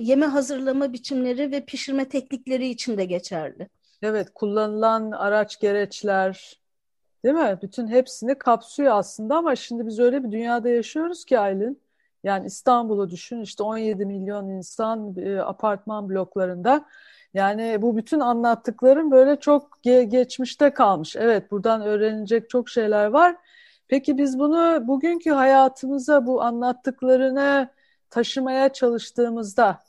yeme 0.00 0.26
hazırlama 0.26 0.92
biçimleri 0.92 1.50
ve 1.50 1.64
pişirme 1.64 2.08
teknikleri 2.08 2.68
için 2.68 2.98
de 2.98 3.04
geçerli. 3.04 3.68
Evet, 4.02 4.28
kullanılan 4.34 5.10
araç 5.10 5.60
gereçler, 5.60 6.60
değil 7.24 7.34
mi? 7.34 7.58
Bütün 7.62 7.88
hepsini 7.88 8.38
kapsıyor 8.38 8.94
aslında 8.94 9.36
ama 9.36 9.56
şimdi 9.56 9.86
biz 9.86 9.98
öyle 9.98 10.24
bir 10.24 10.32
dünyada 10.32 10.68
yaşıyoruz 10.68 11.24
ki 11.24 11.38
Aylin. 11.38 11.82
Yani 12.24 12.46
İstanbul'u 12.46 13.10
düşün 13.10 13.40
işte 13.40 13.62
17 13.62 14.06
milyon 14.06 14.48
insan 14.48 15.14
e, 15.16 15.40
apartman 15.40 16.08
bloklarında. 16.08 16.84
Yani 17.34 17.82
bu 17.82 17.96
bütün 17.96 18.20
anlattıklarım 18.20 19.10
böyle 19.10 19.40
çok 19.40 19.82
ge 19.82 20.04
geçmişte 20.04 20.74
kalmış. 20.74 21.16
Evet 21.16 21.50
buradan 21.50 21.82
öğrenilecek 21.82 22.50
çok 22.50 22.68
şeyler 22.68 23.06
var. 23.06 23.36
Peki 23.88 24.18
biz 24.18 24.38
bunu 24.38 24.88
bugünkü 24.88 25.30
hayatımıza 25.30 26.26
bu 26.26 26.42
anlattıklarını 26.42 27.68
taşımaya 28.10 28.72
çalıştığımızda 28.72 29.82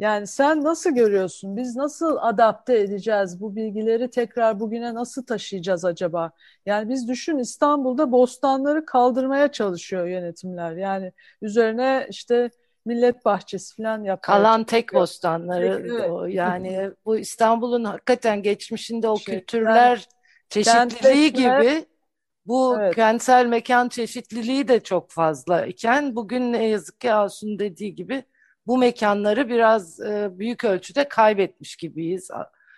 yani 0.00 0.26
sen 0.26 0.64
nasıl 0.64 0.90
görüyorsun? 0.90 1.56
Biz 1.56 1.76
nasıl 1.76 2.16
adapte 2.20 2.78
edeceğiz 2.78 3.40
bu 3.40 3.56
bilgileri 3.56 4.10
tekrar 4.10 4.60
bugüne 4.60 4.94
nasıl 4.94 5.26
taşıyacağız 5.26 5.84
acaba? 5.84 6.30
Yani 6.66 6.88
biz 6.88 7.08
düşün 7.08 7.38
İstanbul'da 7.38 8.12
bostanları 8.12 8.86
kaldırmaya 8.86 9.52
çalışıyor 9.52 10.06
yönetimler. 10.06 10.72
Yani 10.72 11.12
üzerine 11.42 12.06
işte 12.10 12.50
millet 12.84 13.24
bahçesi 13.24 13.76
falan 13.76 13.96
yapıyor. 13.96 14.20
Kalan 14.20 14.64
tek 14.64 14.94
bostanları 14.94 15.66
evet. 15.66 16.34
yani 16.34 16.90
bu 17.04 17.18
İstanbul'un 17.18 17.84
hakikaten 17.84 18.42
geçmişinde 18.42 19.08
o 19.08 19.18
şey, 19.18 19.34
kültürler 19.34 20.08
çeşitliliği 20.48 21.32
gibi 21.32 21.86
bu 22.46 22.76
evet. 22.80 22.94
kentsel 22.94 23.46
mekan 23.46 23.88
çeşitliliği 23.88 24.68
de 24.68 24.80
çok 24.80 25.10
fazla 25.10 25.66
iken 25.66 26.16
bugün 26.16 26.52
ne 26.52 26.64
yazık 26.66 27.00
ki 27.00 27.12
Asun 27.12 27.58
dediği 27.58 27.94
gibi 27.94 28.24
bu 28.66 28.78
mekanları 28.78 29.48
biraz 29.48 30.00
e, 30.00 30.28
büyük 30.32 30.64
ölçüde 30.64 31.08
kaybetmiş 31.08 31.76
gibiyiz. 31.76 32.30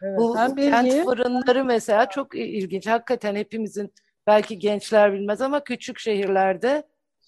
Evet, 0.03 0.19
bu 0.19 0.37
bilgi... 0.57 0.71
kent 0.71 1.05
fırınları 1.05 1.65
mesela 1.65 2.09
çok 2.09 2.35
ilginç. 2.35 2.87
Hakikaten 2.87 3.35
hepimizin 3.35 3.93
belki 4.27 4.59
gençler 4.59 5.13
bilmez 5.13 5.41
ama 5.41 5.65
küçük 5.65 5.99
şehirlerde 5.99 6.83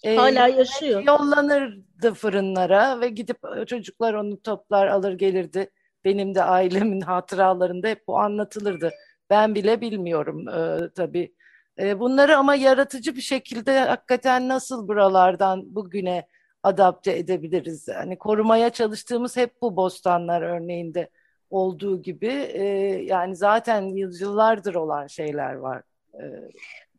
e, 0.04 0.16
hala 0.16 0.48
yaşıyor. 0.48 1.02
Yollanırdı 1.06 2.14
fırınlara 2.14 3.00
ve 3.00 3.08
gidip 3.08 3.38
e, 3.56 3.66
çocuklar 3.66 4.14
onu 4.14 4.42
toplar 4.42 4.86
alır 4.86 5.12
gelirdi. 5.12 5.70
Benim 6.04 6.34
de 6.34 6.42
ailemin 6.42 7.00
hatıralarında 7.00 7.88
hep 7.88 8.08
bu 8.08 8.18
anlatılırdı. 8.18 8.90
Ben 9.30 9.54
bile 9.54 9.80
bilmiyorum 9.80 10.48
e, 10.48 10.78
tabii. 10.94 11.34
E, 11.78 12.00
bunları 12.00 12.36
ama 12.36 12.54
yaratıcı 12.54 13.16
bir 13.16 13.20
şekilde 13.20 13.80
hakikaten 13.80 14.48
nasıl 14.48 14.88
buralardan 14.88 15.74
bugüne 15.74 16.26
adapte 16.64 17.18
edebiliriz. 17.18 17.88
Hani 17.88 18.18
korumaya 18.18 18.70
çalıştığımız 18.70 19.36
hep 19.36 19.62
bu 19.62 19.76
bostanlar 19.76 20.42
örneğinde 20.42 21.10
olduğu 21.50 22.02
gibi 22.02 22.26
e, 22.32 22.64
yani 23.04 23.36
zaten 23.36 23.82
yıllardır 23.82 24.74
olan 24.74 25.06
şeyler 25.06 25.54
var. 25.54 25.82
E, 26.14 26.22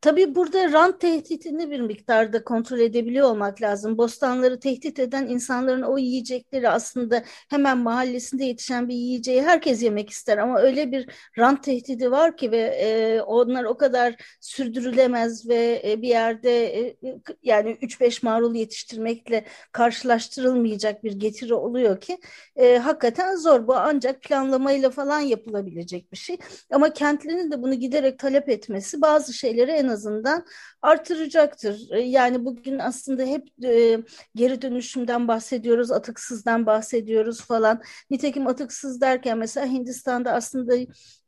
Tabii 0.01 0.35
burada 0.35 0.71
rant 0.71 1.01
tehditini 1.01 1.71
bir 1.71 1.79
miktarda 1.79 2.43
kontrol 2.43 2.79
edebiliyor 2.79 3.29
olmak 3.29 3.61
lazım. 3.61 3.97
Bostanları 3.97 4.59
tehdit 4.59 4.99
eden 4.99 5.27
insanların 5.27 5.81
o 5.81 5.97
yiyecekleri 5.97 6.69
aslında 6.69 7.23
hemen 7.49 7.77
mahallesinde 7.77 8.45
yetişen 8.45 8.89
bir 8.89 8.93
yiyeceği 8.95 9.41
herkes 9.43 9.83
yemek 9.83 10.09
ister 10.09 10.37
ama 10.37 10.59
öyle 10.59 10.91
bir 10.91 11.09
rant 11.37 11.63
tehdidi 11.63 12.11
var 12.11 12.37
ki 12.37 12.51
ve 12.51 12.57
e, 12.57 13.21
onlar 13.21 13.63
o 13.63 13.77
kadar 13.77 14.15
sürdürülemez 14.41 15.49
ve 15.49 15.81
e, 15.85 16.01
bir 16.01 16.07
yerde 16.07 16.79
e, 16.79 16.97
yani 17.43 17.71
3-5 17.81 18.25
marul 18.25 18.55
yetiştirmekle 18.55 19.45
karşılaştırılmayacak 19.71 21.03
bir 21.03 21.11
getiri 21.11 21.53
oluyor 21.53 22.01
ki 22.01 22.17
e, 22.55 22.77
hakikaten 22.77 23.35
zor. 23.35 23.67
Bu 23.67 23.75
ancak 23.75 24.21
planlamayla 24.21 24.89
falan 24.89 25.19
yapılabilecek 25.19 26.11
bir 26.11 26.17
şey. 26.17 26.37
Ama 26.71 26.93
kentlerin 26.93 27.51
de 27.51 27.61
bunu 27.61 27.73
giderek 27.73 28.19
talep 28.19 28.49
etmesi 28.49 29.01
bazı 29.01 29.33
şeyleri 29.33 29.71
en 29.71 29.84
en 29.85 29.87
azından 29.87 30.45
artıracaktır. 30.81 31.91
E, 31.91 31.99
yani 31.99 32.45
bugün 32.45 32.79
aslında 32.79 33.23
hep 33.23 33.47
e, 33.63 33.99
geri 34.35 34.61
dönüşümden 34.61 35.27
bahsediyoruz, 35.27 35.91
atıksızdan 35.91 36.65
bahsediyoruz 36.65 37.41
falan. 37.41 37.81
Nitekim 38.09 38.47
atıksız 38.47 39.01
derken 39.01 39.37
mesela 39.37 39.67
Hindistan'da 39.67 40.31
aslında 40.31 40.75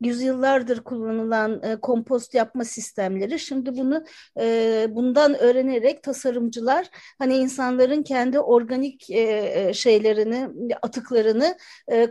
yüzyıllardır 0.01 0.79
kullanılan 0.79 1.63
e, 1.63 1.75
kompost 1.75 2.33
yapma 2.33 2.65
sistemleri. 2.65 3.39
Şimdi 3.39 3.77
bunu 3.77 4.03
bundan 4.95 5.39
öğrenerek 5.39 6.03
tasarımcılar 6.03 6.87
hani 7.19 7.37
insanların 7.37 8.03
kendi 8.03 8.39
organik 8.39 9.03
şeylerini, 9.75 10.49
atıklarını 10.81 11.57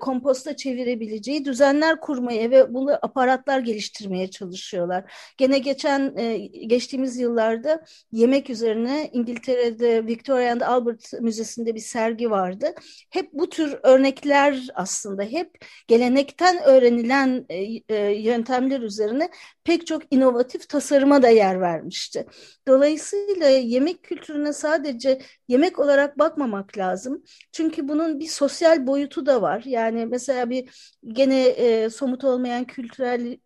komposta 0.00 0.56
çevirebileceği 0.56 1.44
düzenler 1.44 2.00
kurmaya 2.00 2.50
ve 2.50 2.74
bunu 2.74 2.98
aparatlar 3.02 3.58
geliştirmeye 3.58 4.30
çalışıyorlar. 4.30 5.12
Gene 5.36 5.58
geçen 5.58 6.16
geçtiğimiz 6.66 7.18
yıllarda 7.18 7.84
yemek 8.12 8.50
üzerine 8.50 9.10
İngiltere'de 9.12 10.06
Victoria 10.06 10.52
and 10.52 10.60
Albert 10.60 11.12
Müzesi'nde 11.20 11.74
bir 11.74 11.80
sergi 11.80 12.30
vardı. 12.30 12.74
Hep 13.10 13.32
bu 13.32 13.48
tür 13.48 13.78
örnekler 13.82 14.68
aslında 14.74 15.22
hep 15.22 15.50
gelenekten 15.88 16.62
öğrenilen 16.62 17.46
e, 17.48 17.56
e, 17.88 18.22
yöntemler 18.22 18.80
üzerine 18.80 19.30
pek 19.64 19.86
çok 19.86 20.02
inovatif 20.10 20.68
tasarıma 20.68 21.22
da 21.22 21.28
yer 21.28 21.60
vermişti. 21.60 22.26
Dolayısıyla 22.68 23.48
yemek 23.48 24.02
kültürüne 24.02 24.52
sadece 24.52 25.22
yemek 25.48 25.78
olarak 25.78 26.18
bakmamak 26.18 26.78
lazım. 26.78 27.22
Çünkü 27.52 27.88
bunun 27.88 28.20
bir 28.20 28.26
sosyal 28.26 28.86
boyutu 28.86 29.26
da 29.26 29.42
var. 29.42 29.62
Yani 29.66 30.06
mesela 30.06 30.50
bir 30.50 30.96
gene 31.08 31.42
e, 31.42 31.90
somut 31.90 32.24
olmayan 32.24 32.64
kültürel 32.64 33.38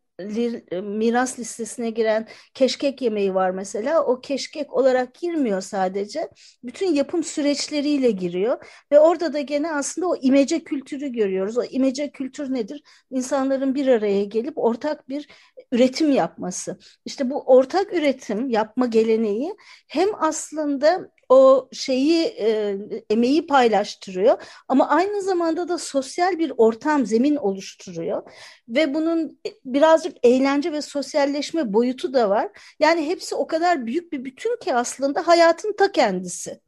miras 0.82 1.38
listesine 1.38 1.90
giren 1.90 2.28
keşkek 2.54 3.02
yemeği 3.02 3.34
var 3.34 3.50
mesela. 3.50 4.04
O 4.04 4.20
keşkek 4.20 4.72
olarak 4.72 5.14
girmiyor 5.14 5.60
sadece. 5.60 6.28
Bütün 6.64 6.94
yapım 6.94 7.24
süreçleriyle 7.24 8.10
giriyor 8.10 8.66
ve 8.92 9.00
orada 9.00 9.32
da 9.32 9.40
gene 9.40 9.72
aslında 9.72 10.08
o 10.08 10.16
imece 10.20 10.64
kültürü 10.64 11.08
görüyoruz. 11.12 11.58
O 11.58 11.64
imece 11.64 12.10
kültür 12.10 12.54
nedir? 12.54 12.82
İnsanların 13.10 13.74
bir 13.74 13.88
araya 13.88 14.24
gelip 14.24 14.58
ortak 14.58 15.08
bir 15.08 15.28
üretim 15.72 16.12
yapması. 16.12 16.78
İşte 17.04 17.30
bu 17.30 17.42
ortak 17.42 17.94
üretim 17.94 18.48
yapma 18.48 18.86
geleneği 18.86 19.54
hem 19.88 20.08
aslında 20.18 21.10
o 21.30 21.68
şeyi 21.72 22.24
e, 22.24 22.76
emeği 23.10 23.46
paylaştırıyor 23.46 24.42
ama 24.68 24.88
aynı 24.88 25.22
zamanda 25.22 25.68
da 25.68 25.78
sosyal 25.78 26.38
bir 26.38 26.52
ortam 26.56 27.06
zemin 27.06 27.36
oluşturuyor 27.36 28.22
ve 28.68 28.94
bunun 28.94 29.40
birazcık 29.64 30.16
eğlence 30.22 30.72
ve 30.72 30.82
sosyalleşme 30.82 31.72
boyutu 31.72 32.12
da 32.14 32.30
var. 32.30 32.48
Yani 32.80 33.06
hepsi 33.06 33.34
o 33.34 33.46
kadar 33.46 33.86
büyük 33.86 34.12
bir 34.12 34.24
bütün 34.24 34.56
ki 34.56 34.74
aslında 34.74 35.26
hayatın 35.26 35.72
ta 35.78 35.92
kendisi. 35.92 36.60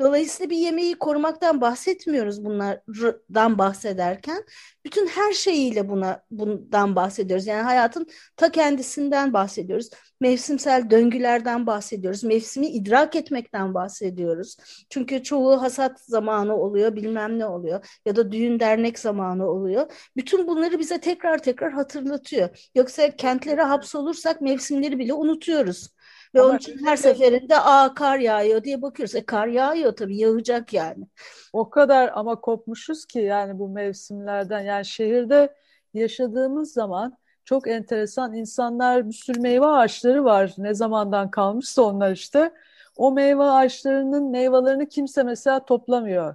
Dolayısıyla 0.00 0.50
bir 0.50 0.56
yemeği 0.56 0.94
korumaktan 0.94 1.60
bahsetmiyoruz 1.60 2.44
bunlardan 2.44 3.58
bahsederken. 3.58 4.44
Bütün 4.84 5.06
her 5.06 5.32
şeyiyle 5.32 5.88
buna 5.88 6.22
bundan 6.30 6.96
bahsediyoruz. 6.96 7.46
Yani 7.46 7.62
hayatın 7.62 8.06
ta 8.36 8.52
kendisinden 8.52 9.32
bahsediyoruz. 9.32 9.90
Mevsimsel 10.20 10.90
döngülerden 10.90 11.66
bahsediyoruz. 11.66 12.24
Mevsimi 12.24 12.66
idrak 12.66 13.16
etmekten 13.16 13.74
bahsediyoruz. 13.74 14.56
Çünkü 14.90 15.22
çoğu 15.22 15.62
hasat 15.62 16.00
zamanı 16.00 16.56
oluyor, 16.56 16.96
bilmem 16.96 17.38
ne 17.38 17.46
oluyor 17.46 17.86
ya 18.06 18.16
da 18.16 18.32
düğün 18.32 18.60
dernek 18.60 18.98
zamanı 18.98 19.48
oluyor. 19.50 19.92
Bütün 20.16 20.46
bunları 20.46 20.78
bize 20.78 21.00
tekrar 21.00 21.38
tekrar 21.38 21.72
hatırlatıyor. 21.72 22.70
Yoksa 22.74 23.16
kentlere 23.16 23.62
hapsolursak 23.62 24.40
mevsimleri 24.40 24.98
bile 24.98 25.14
unutuyoruz. 25.14 25.88
Ve 26.34 26.40
Ama 26.40 26.48
onun 26.48 26.58
için 26.58 26.86
her 26.86 26.96
seferinde 26.96 27.60
aa 27.60 27.94
kar 27.94 28.18
yağıyor 28.18 28.64
diye 28.64 28.82
bakıyoruz. 28.82 29.14
E 29.14 29.26
kar 29.26 29.46
yağıyor 29.46 29.96
tabii 29.96 30.16
yağacak 30.16 30.72
yani. 30.72 31.06
O 31.52 31.70
kadar 31.70 32.10
ama 32.14 32.40
kopmuşuz 32.40 33.06
ki 33.06 33.18
yani 33.18 33.58
bu 33.58 33.68
mevsimlerden. 33.68 34.60
Yani 34.60 34.86
şehirde 34.86 35.54
yaşadığımız 35.94 36.72
zaman 36.72 37.18
çok 37.44 37.68
enteresan 37.68 38.34
insanlar 38.34 39.08
bir 39.08 39.12
sürü 39.14 39.40
meyve 39.40 39.66
ağaçları 39.66 40.24
var. 40.24 40.54
Ne 40.58 40.74
zamandan 40.74 41.30
kalmışsa 41.30 41.82
onlar 41.82 42.12
işte. 42.12 42.52
O 42.96 43.12
meyve 43.12 43.42
ağaçlarının 43.42 44.30
meyvelerini 44.30 44.88
kimse 44.88 45.22
mesela 45.22 45.64
toplamıyor. 45.64 46.34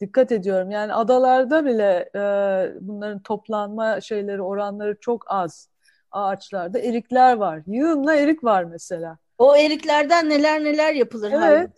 Dikkat 0.00 0.32
ediyorum. 0.32 0.70
Yani 0.70 0.94
adalarda 0.94 1.64
bile 1.64 2.10
e, 2.14 2.20
bunların 2.80 3.22
toplanma 3.22 4.00
şeyleri, 4.00 4.42
oranları 4.42 4.96
çok 5.00 5.24
az 5.30 5.69
ağaçlarda 6.12 6.78
erikler 6.78 7.36
var. 7.36 7.60
Yığınla 7.66 8.14
erik 8.14 8.44
var 8.44 8.64
mesela. 8.64 9.18
O 9.38 9.56
eriklerden 9.56 10.28
neler 10.28 10.64
neler 10.64 10.92
yapılır. 10.92 11.32
Evet. 11.32 11.70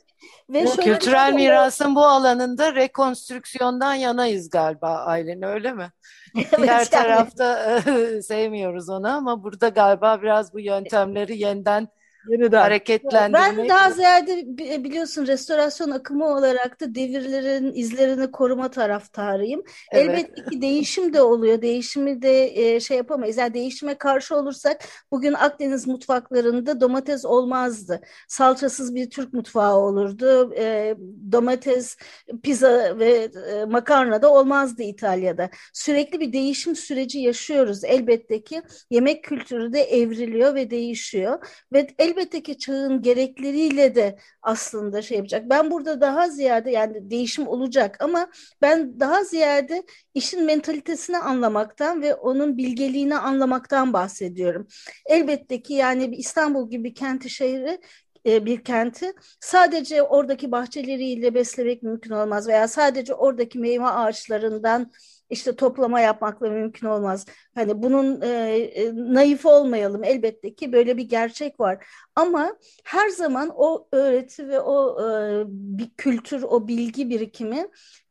Ve 0.50 0.64
bu 0.64 0.76
kültürel 0.76 1.26
şey 1.26 1.34
mirasın 1.34 1.94
bu 1.94 2.04
alanında 2.04 2.74
rekonstrüksiyondan 2.74 3.94
yanayız 3.94 4.50
galiba 4.50 4.88
Aylin 4.88 5.42
öyle 5.42 5.72
mi? 5.72 5.92
evet, 6.36 6.58
Diğer 6.58 6.90
tarafta 6.90 7.80
sevmiyoruz 8.22 8.88
onu 8.88 9.08
ama 9.08 9.44
burada 9.44 9.68
galiba 9.68 10.22
biraz 10.22 10.54
bu 10.54 10.60
yöntemleri 10.60 11.38
yeniden 11.38 11.88
yeniden 12.28 12.60
hareketlendirmek. 12.60 13.58
Ben 13.58 13.68
daha 13.68 13.90
ziyade 13.90 14.44
biliyorsun 14.84 15.26
restorasyon 15.26 15.90
akımı 15.90 16.26
olarak 16.26 16.80
da 16.80 16.94
devirlerin 16.94 17.72
izlerini 17.74 18.30
koruma 18.30 18.70
taraftarıyım. 18.70 19.62
Evet. 19.92 20.08
Elbette 20.08 20.50
ki 20.50 20.62
değişim 20.62 21.12
de 21.12 21.22
oluyor. 21.22 21.62
Değişimi 21.62 22.22
de 22.22 22.58
e, 22.58 22.80
şey 22.80 22.96
yapamayız. 22.96 23.36
Yani 23.36 23.54
değişime 23.54 23.94
karşı 23.94 24.36
olursak 24.36 24.84
bugün 25.10 25.32
Akdeniz 25.32 25.86
mutfaklarında 25.86 26.80
domates 26.80 27.24
olmazdı. 27.24 28.00
Salçasız 28.28 28.94
bir 28.94 29.10
Türk 29.10 29.32
mutfağı 29.32 29.76
olurdu. 29.76 30.54
E, 30.54 30.96
domates, 31.32 31.96
pizza 32.42 32.98
ve 32.98 33.28
e, 33.52 33.64
makarna 33.64 34.22
da 34.22 34.32
olmazdı 34.32 34.82
İtalya'da. 34.82 35.50
Sürekli 35.72 36.20
bir 36.20 36.32
değişim 36.32 36.76
süreci 36.76 37.18
yaşıyoruz. 37.18 37.84
Elbette 37.84 38.42
ki 38.42 38.62
yemek 38.90 39.24
kültürü 39.24 39.72
de 39.72 39.80
evriliyor 39.80 40.54
ve 40.54 40.70
değişiyor. 40.70 41.46
Ve 41.72 41.86
el 41.98 42.11
elbette 42.12 42.42
ki 42.42 42.58
çağın 42.58 43.02
gerekleriyle 43.02 43.94
de 43.94 44.18
aslında 44.42 45.02
şey 45.02 45.16
yapacak. 45.16 45.50
Ben 45.50 45.70
burada 45.70 46.00
daha 46.00 46.28
ziyade 46.28 46.70
yani 46.70 47.10
değişim 47.10 47.48
olacak 47.48 47.96
ama 48.00 48.28
ben 48.62 49.00
daha 49.00 49.24
ziyade 49.24 49.82
işin 50.14 50.44
mentalitesini 50.44 51.18
anlamaktan 51.18 52.02
ve 52.02 52.14
onun 52.14 52.58
bilgeliğini 52.58 53.16
anlamaktan 53.16 53.92
bahsediyorum. 53.92 54.66
Elbette 55.06 55.62
ki 55.62 55.74
yani 55.74 56.16
İstanbul 56.16 56.70
gibi 56.70 56.94
kenti 56.94 57.30
şehri 57.30 57.78
e, 58.26 58.46
bir 58.46 58.64
kenti 58.64 59.12
sadece 59.40 60.02
oradaki 60.02 60.52
bahçeleriyle 60.52 61.34
beslemek 61.34 61.82
mümkün 61.82 62.10
olmaz 62.10 62.48
veya 62.48 62.68
sadece 62.68 63.14
oradaki 63.14 63.58
meyve 63.58 63.86
ağaçlarından 63.86 64.92
işte 65.32 65.56
toplama 65.56 66.00
yapmakla 66.00 66.50
mümkün 66.50 66.86
olmaz. 66.86 67.26
Hani 67.54 67.82
bunun 67.82 68.20
e, 68.22 68.28
e, 68.28 68.94
naif 68.94 69.46
olmayalım 69.46 70.04
elbette 70.04 70.54
ki 70.54 70.72
böyle 70.72 70.96
bir 70.96 71.02
gerçek 71.08 71.60
var. 71.60 71.86
Ama 72.16 72.56
her 72.84 73.08
zaman 73.08 73.52
o 73.56 73.88
öğreti 73.92 74.48
ve 74.48 74.60
o 74.60 75.00
e, 75.00 75.44
bir 75.46 75.90
kültür, 75.96 76.42
o 76.42 76.68
bilgi 76.68 77.10
birikimi 77.10 77.68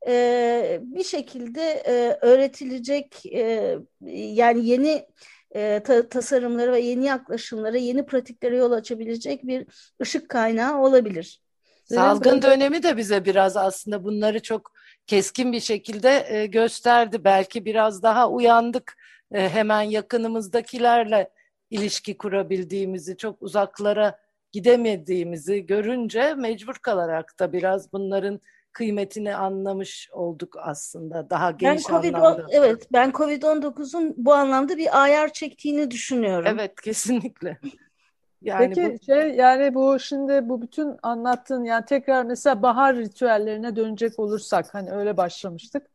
e, 0.08 0.80
bir 0.82 1.04
şekilde 1.04 1.62
e, 1.62 2.18
öğretilecek 2.22 3.26
e, 3.26 3.78
yani 4.12 4.68
yeni 4.68 5.06
e, 5.56 5.84
ta, 5.84 6.10
tasarımları 6.10 6.72
ve 6.72 6.80
yeni 6.80 7.06
yaklaşımlara, 7.06 7.78
yeni 7.78 8.06
pratiklere 8.06 8.58
yol 8.58 8.72
açabilecek 8.72 9.48
bir 9.48 9.66
ışık 10.02 10.30
kaynağı 10.30 10.82
olabilir. 10.82 11.42
Salgın 11.86 12.42
dönemi 12.42 12.84
de 12.84 12.98
bize 12.98 13.26
biraz 13.26 13.58
aslında 13.58 14.04
bunları 14.04 14.42
çok 14.42 14.72
keskin 15.08 15.52
bir 15.52 15.60
şekilde 15.60 16.26
e, 16.30 16.46
gösterdi. 16.46 17.24
Belki 17.24 17.66
biraz 17.66 18.04
daha 18.04 18.30
uyandık 18.30 18.98
e, 19.32 19.50
hemen 19.50 19.82
yakınımızdakilerle 19.82 21.30
ilişki 21.70 22.18
kurabildiğimizi, 22.18 23.18
çok 23.18 23.42
uzaklara 23.42 24.20
gidemediğimizi 24.52 25.66
görünce 25.66 26.34
mecbur 26.34 26.76
kalarak 26.76 27.40
da 27.40 27.54
biraz 27.54 27.94
bunların 27.94 28.42
kıymetini 28.74 29.36
anlamış 29.36 30.10
olduk 30.12 30.56
aslında 30.60 31.30
daha 31.30 31.52
geniş 31.52 31.90
ben 31.90 31.94
COVID 31.94 32.14
anlamda. 32.14 32.46
Evet, 32.52 32.88
ben 32.94 33.10
Covid-19'un 33.10 34.14
bu 34.18 34.34
anlamda 34.34 34.78
bir 34.78 35.04
ayar 35.04 35.34
çektiğini 35.34 35.92
düşünüyorum. 35.92 36.48
Evet, 36.56 36.82
kesinlikle. 36.82 37.60
Yani 38.42 38.74
Peki 38.76 38.98
bu... 39.02 39.06
şey 39.06 39.36
yani 39.36 39.74
bu 39.74 40.00
şimdi 40.00 40.50
bu 40.50 40.62
bütün 40.62 40.98
anlattığın 41.04 41.64
yani 41.64 41.86
tekrar 41.86 42.24
mesela 42.24 42.62
bahar 42.62 42.96
ritüellerine 42.96 43.76
dönecek 43.76 44.20
olursak 44.20 44.74
hani 44.74 44.92
öyle 44.92 45.18
başlamıştık. 45.18 45.88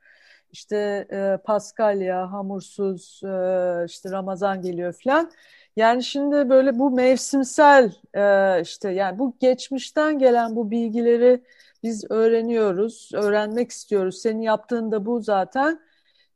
İşte 0.52 1.06
e, 1.12 1.38
Paskalya, 1.44 2.32
hamursuz, 2.32 3.20
e, 3.24 3.84
işte 3.86 4.10
Ramazan 4.10 4.62
geliyor 4.62 4.94
falan. 5.04 5.30
Yani 5.76 6.02
şimdi 6.04 6.48
böyle 6.50 6.78
bu 6.78 6.90
mevsimsel 6.90 7.92
e, 8.14 8.62
işte 8.62 8.90
yani 8.90 9.18
bu 9.18 9.36
geçmişten 9.40 10.18
gelen 10.18 10.56
bu 10.56 10.70
bilgileri 10.70 11.42
biz 11.82 12.10
öğreniyoruz, 12.10 13.10
öğrenmek 13.14 13.70
istiyoruz. 13.70 14.18
Senin 14.18 14.40
yaptığın 14.42 14.92
da 14.92 15.06
bu 15.06 15.20
zaten. 15.20 15.80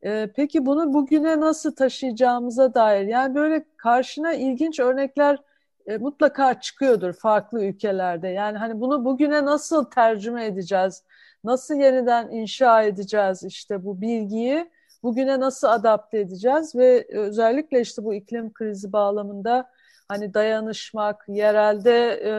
E, 0.03 0.29
peki 0.35 0.65
bunu 0.65 0.93
bugüne 0.93 1.39
nasıl 1.39 1.75
taşıyacağımıza 1.75 2.73
dair 2.73 3.07
yani 3.07 3.35
böyle 3.35 3.65
karşına 3.77 4.33
ilginç 4.33 4.79
örnekler 4.79 5.39
e, 5.87 5.97
mutlaka 5.97 6.59
çıkıyordur 6.59 7.13
farklı 7.13 7.63
ülkelerde. 7.63 8.27
Yani 8.27 8.57
hani 8.57 8.81
bunu 8.81 9.05
bugüne 9.05 9.45
nasıl 9.45 9.85
tercüme 9.85 10.45
edeceğiz? 10.45 11.03
Nasıl 11.43 11.75
yeniden 11.75 12.29
inşa 12.29 12.83
edeceğiz 12.83 13.43
işte 13.43 13.85
bu 13.85 14.01
bilgiyi? 14.01 14.71
Bugüne 15.03 15.39
nasıl 15.39 15.67
adapte 15.67 16.19
edeceğiz 16.19 16.75
ve 16.75 17.07
özellikle 17.09 17.81
işte 17.81 18.03
bu 18.03 18.13
iklim 18.13 18.53
krizi 18.53 18.93
bağlamında 18.93 19.69
hani 20.07 20.33
dayanışmak, 20.33 21.25
yerelde 21.27 22.21
e, 22.25 22.31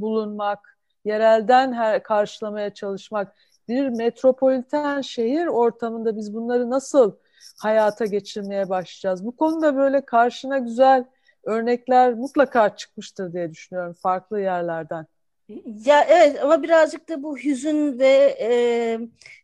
bulunmak, 0.00 0.78
yerelden 1.04 1.72
her 1.72 2.02
karşılamaya 2.02 2.74
çalışmak. 2.74 3.34
Bir 3.68 3.88
metropoliten 3.88 5.00
şehir 5.00 5.46
ortamında 5.46 6.16
biz 6.16 6.34
bunları 6.34 6.70
nasıl 6.70 7.12
hayata 7.58 8.06
geçirmeye 8.06 8.68
başlayacağız? 8.68 9.26
Bu 9.26 9.36
konuda 9.36 9.76
böyle 9.76 10.04
karşına 10.04 10.58
güzel 10.58 11.04
örnekler 11.44 12.14
mutlaka 12.14 12.76
çıkmıştır 12.76 13.32
diye 13.32 13.50
düşünüyorum 13.50 13.94
farklı 14.02 14.40
yerlerden. 14.40 15.06
Ya 15.84 16.04
evet 16.08 16.40
ama 16.42 16.62
birazcık 16.62 17.08
da 17.08 17.22
bu 17.22 17.38
hüzün 17.38 17.98
ve 17.98 18.36
e, 18.40 18.98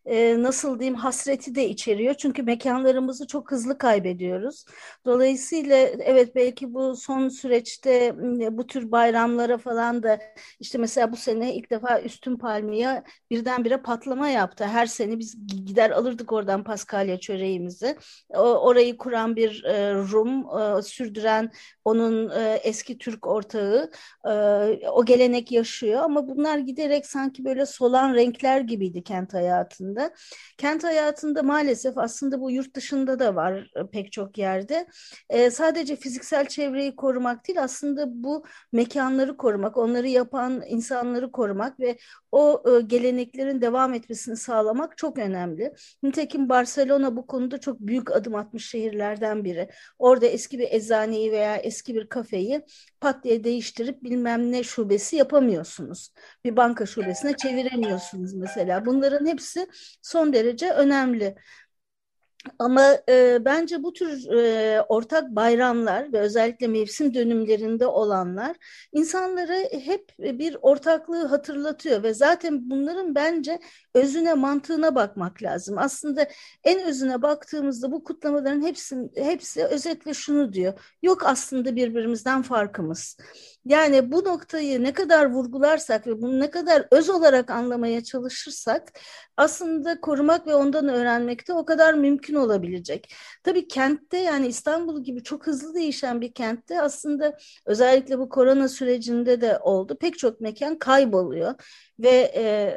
e, 0.06 0.42
nasıl 0.42 0.78
diyeyim 0.80 0.94
hasreti 0.94 1.54
de 1.54 1.68
içeriyor. 1.68 2.14
Çünkü 2.14 2.42
mekanlarımızı 2.42 3.26
çok 3.26 3.50
hızlı 3.50 3.78
kaybediyoruz. 3.78 4.64
Dolayısıyla 5.04 5.76
evet 6.00 6.34
belki 6.34 6.74
bu 6.74 6.96
son 6.96 7.28
süreçte 7.28 8.14
bu 8.58 8.66
tür 8.66 8.92
bayramlara 8.92 9.58
falan 9.58 10.02
da 10.02 10.18
işte 10.61 10.78
mesela 10.78 11.12
bu 11.12 11.16
sene 11.16 11.54
ilk 11.54 11.70
defa 11.70 12.00
Üstün 12.00 12.37
Palmiye 12.37 13.02
birdenbire 13.30 13.82
patlama 13.82 14.28
yaptı. 14.28 14.64
Her 14.64 14.87
sene 14.87 15.18
biz 15.18 15.37
gider 15.66 15.90
alırdık 15.90 16.32
oradan 16.32 16.64
Paskalya 16.64 17.20
çöreğimizi. 17.20 17.96
O, 18.28 18.40
orayı 18.40 18.96
kuran 18.96 19.37
bir 19.37 19.64
e, 19.64 19.94
Rum, 19.94 20.46
e, 20.78 20.82
sürdüren 20.82 21.50
onun 21.84 22.30
e, 22.30 22.61
eski 22.64 22.98
Türk 22.98 23.26
ortağı. 23.26 23.90
E, 24.24 24.30
o 24.90 25.04
gelenek 25.04 25.52
yaşıyor 25.52 25.88
ama 25.96 26.29
bunlar 26.29 26.59
giderek 26.59 27.07
sanki 27.07 27.44
böyle 27.44 27.66
solan 27.66 28.14
renkler 28.14 28.61
gibiydi 28.61 29.03
kent 29.03 29.35
hayatında. 29.35 30.14
Kent 30.59 30.85
hayatında 30.85 31.42
maalesef 31.42 31.98
aslında 31.98 32.40
bu 32.40 32.51
yurt 32.51 32.74
dışında 32.77 33.18
da 33.18 33.35
var 33.35 33.70
e, 33.77 33.90
pek 33.92 34.12
çok 34.12 34.38
yerde. 34.38 34.87
E, 35.31 35.51
sadece 35.51 35.96
fiziksel 35.96 36.46
çevreyi 36.48 36.96
korumak 36.96 37.48
değil 37.48 37.62
aslında 37.62 38.05
bu 38.09 38.44
mekanları 38.72 39.37
korumak, 39.37 39.77
onları 39.77 40.09
yapan 40.09 40.62
insanları 40.68 41.33
korumak 41.33 41.81
ve 41.81 41.98
o 42.33 42.62
e, 42.66 42.81
geleneklerin 42.81 43.61
devam 43.61 43.94
etmesini 43.94 44.37
sağlamak 44.37 44.98
çok 44.98 45.18
önemli. 45.18 45.74
Nitekim 46.03 46.48
Barcelona 46.48 47.16
bu 47.16 47.27
konuda 47.27 47.61
çok 47.61 47.81
büyük 47.81 48.12
adım 48.12 48.35
atmış 48.35 48.70
şehirlerden 48.70 49.44
biri. 49.44 49.68
Orada 49.98 50.27
eski 50.27 50.59
bir 50.59 50.68
eczaneyi 50.70 51.33
veya 51.33 51.57
eski 51.57 51.94
bir 51.94 52.09
kafeyi 52.09 52.62
pat 53.00 53.24
diye 53.24 53.44
değiştirip 53.44 54.02
bilmem 54.02 54.52
ne 54.52 54.62
şubesi 54.62 55.16
yapamıyorsunuz. 55.16 56.12
Bir 56.44 56.56
banka 56.56 56.87
şubesine 56.87 57.37
çeviremiyorsunuz 57.37 58.34
mesela. 58.34 58.87
Bunların 58.87 59.26
hepsi 59.26 59.68
son 60.02 60.32
derece 60.32 60.70
önemli. 60.70 61.34
Ama 62.58 62.98
e, 63.08 63.44
bence 63.44 63.82
bu 63.82 63.92
tür 63.92 64.30
e, 64.32 64.82
ortak 64.82 65.30
bayramlar 65.30 66.12
ve 66.12 66.18
özellikle 66.20 66.68
mevsim 66.68 67.14
dönümlerinde 67.14 67.87
olanlar 67.87 68.56
insanlara 68.92 69.54
hep 69.84 70.12
bir 70.18 70.56
ortaklığı 70.62 71.26
hatırlatıyor 71.26 72.02
ve 72.02 72.14
zaten 72.14 72.70
bunların 72.70 73.14
bence 73.14 73.58
özüne 73.98 74.34
mantığına 74.34 74.94
bakmak 74.94 75.42
lazım. 75.42 75.78
Aslında 75.78 76.28
en 76.64 76.82
özüne 76.82 77.22
baktığımızda 77.22 77.92
bu 77.92 78.04
kutlamaların 78.04 78.62
hepsi, 78.62 78.96
hepsi 79.16 79.64
özetle 79.64 80.14
şunu 80.14 80.52
diyor. 80.52 80.80
Yok 81.02 81.26
aslında 81.26 81.76
birbirimizden 81.76 82.42
farkımız. 82.42 83.16
Yani 83.64 84.12
bu 84.12 84.24
noktayı 84.24 84.82
ne 84.82 84.92
kadar 84.92 85.30
vurgularsak 85.30 86.06
ve 86.06 86.22
bunu 86.22 86.40
ne 86.40 86.50
kadar 86.50 86.87
öz 86.90 87.11
olarak 87.11 87.50
anlamaya 87.50 88.04
çalışırsak 88.04 88.92
aslında 89.37 90.00
korumak 90.00 90.46
ve 90.46 90.54
ondan 90.54 90.88
öğrenmek 90.88 91.48
de 91.48 91.52
o 91.52 91.64
kadar 91.64 91.94
mümkün 91.94 92.34
olabilecek. 92.34 93.14
Tabii 93.44 93.68
kentte 93.68 94.18
yani 94.18 94.46
İstanbul 94.46 95.04
gibi 95.04 95.22
çok 95.22 95.46
hızlı 95.46 95.74
değişen 95.74 96.20
bir 96.20 96.32
kentte 96.32 96.80
aslında 96.82 97.38
özellikle 97.66 98.18
bu 98.18 98.28
korona 98.28 98.68
sürecinde 98.68 99.40
de 99.40 99.58
oldu. 99.58 99.96
Pek 100.00 100.18
çok 100.18 100.40
mekan 100.40 100.78
kayboluyor 100.78 101.54
ve 101.98 102.32
e, 102.37 102.74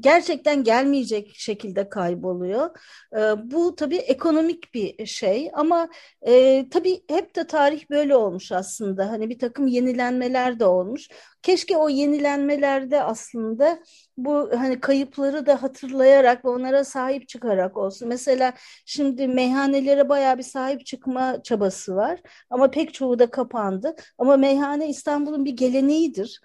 gerçekten 0.00 0.64
gelmeyecek 0.64 1.30
şekilde 1.34 1.88
kayboluyor. 1.88 2.70
E, 3.16 3.18
bu 3.50 3.74
tabii 3.76 3.96
ekonomik 3.96 4.74
bir 4.74 5.06
şey 5.06 5.50
ama 5.54 5.88
e, 6.26 6.66
tabii 6.70 7.04
hep 7.08 7.36
de 7.36 7.46
tarih 7.46 7.90
böyle 7.90 8.16
olmuş 8.16 8.52
aslında. 8.52 9.10
Hani 9.10 9.30
bir 9.30 9.38
takım 9.38 9.66
yenilenmeler 9.66 10.60
de 10.60 10.64
olmuş. 10.66 11.08
Keşke 11.42 11.76
o 11.76 11.88
yenilenmelerde 11.88 13.02
aslında 13.02 13.78
bu 14.16 14.50
hani 14.56 14.80
kayıpları 14.80 15.46
da 15.46 15.62
hatırlayarak 15.62 16.44
ve 16.44 16.48
onlara 16.48 16.84
sahip 16.84 17.28
çıkarak 17.28 17.76
olsun. 17.76 18.08
Mesela 18.08 18.52
şimdi 18.86 19.28
meyhanelere 19.28 20.08
bayağı 20.08 20.38
bir 20.38 20.42
sahip 20.42 20.86
çıkma 20.86 21.42
çabası 21.42 21.96
var 21.96 22.20
ama 22.50 22.70
pek 22.70 22.94
çoğu 22.94 23.18
da 23.18 23.30
kapandı. 23.30 23.96
Ama 24.18 24.36
meyhane 24.36 24.88
İstanbul'un 24.88 25.44
bir 25.44 25.56
geleneğidir 25.56 26.40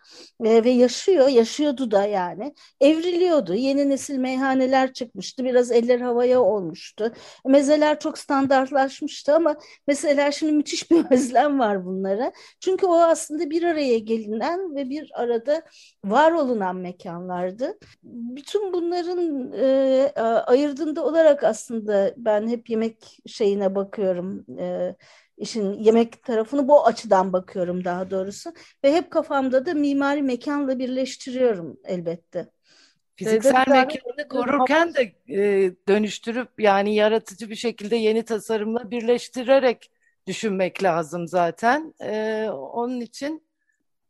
e, 0.45 0.63
ve 0.63 0.69
yaşıyor, 0.69 1.27
yaşıyordu 1.27 1.91
da 1.91 2.05
yani. 2.05 2.53
Evriliyordu. 2.81 3.53
Yeni 3.53 3.89
nesil 3.89 4.17
meyhaneler 4.17 4.93
çıkmıştı. 4.93 5.43
Biraz 5.43 5.71
eller 5.71 5.99
havaya 5.99 6.41
olmuştu. 6.41 7.11
Mezeler 7.45 7.99
çok 7.99 8.17
standartlaşmıştı 8.17 9.35
ama 9.35 9.55
mesela 9.87 10.31
şimdi 10.31 10.51
müthiş 10.51 10.91
bir 10.91 11.05
özlem 11.11 11.59
var 11.59 11.85
bunlara. 11.85 12.31
Çünkü 12.59 12.85
o 12.85 12.95
aslında 12.95 13.49
bir 13.49 13.63
araya 13.63 13.99
gelinen 13.99 14.75
ve 14.75 14.84
bir 14.89 15.11
arada 15.13 15.61
var 16.05 16.31
olunan 16.31 16.75
mekanlardı. 16.75 17.77
Bütün 18.03 18.73
bunların 18.73 19.51
e, 19.53 20.11
ayırdığında 20.45 21.05
olarak 21.05 21.43
aslında 21.43 22.13
ben 22.17 22.47
hep 22.47 22.69
yemek 22.69 23.17
şeyine 23.27 23.75
bakıyorum. 23.75 24.45
E, 24.59 24.95
işin 25.37 25.73
yemek 25.73 26.23
tarafını 26.23 26.67
bu 26.67 26.85
açıdan 26.85 27.33
bakıyorum 27.33 27.83
daha 27.83 28.11
doğrusu. 28.11 28.53
Ve 28.83 28.93
hep 28.93 29.11
kafamda 29.11 29.65
da 29.65 29.73
mimari 29.73 30.21
mekanla 30.21 30.79
birleştiriyorum 30.79 31.77
elbette. 31.85 32.49
Fiziksel 33.15 33.67
mekanı 33.67 34.27
korurken 34.29 34.93
de 34.93 35.13
e, 35.29 35.71
dönüştürüp 35.87 36.49
yani 36.59 36.95
yaratıcı 36.95 37.49
bir 37.49 37.55
şekilde 37.55 37.95
yeni 37.95 38.23
tasarımla 38.23 38.91
birleştirerek 38.91 39.91
düşünmek 40.27 40.83
lazım 40.83 41.27
zaten. 41.27 41.93
E, 42.01 42.47
onun 42.49 43.01
için 43.01 43.44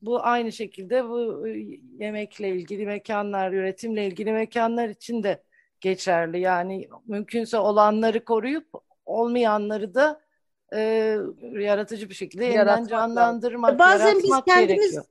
bu 0.05 0.25
aynı 0.25 0.51
şekilde 0.51 1.09
bu 1.09 1.47
e, 1.47 1.51
yemekle 1.99 2.49
ilgili 2.49 2.85
mekanlar, 2.85 3.51
üretimle 3.51 4.07
ilgili 4.07 4.31
mekanlar 4.31 4.89
için 4.89 5.23
de 5.23 5.43
geçerli. 5.81 6.39
Yani 6.39 6.87
mümkünse 7.05 7.57
olanları 7.57 8.25
koruyup 8.25 8.67
olmayanları 9.05 9.95
da 9.95 10.21
e, 10.73 10.79
yaratıcı 11.51 12.09
bir 12.09 12.13
şekilde 12.15 12.45
yeniden 12.45 12.85
canlandırmak, 12.87 13.79
Bazen 13.79 14.17
biz 14.23 14.31
kendimiz 14.47 14.77
gerekiyor. 14.77 15.03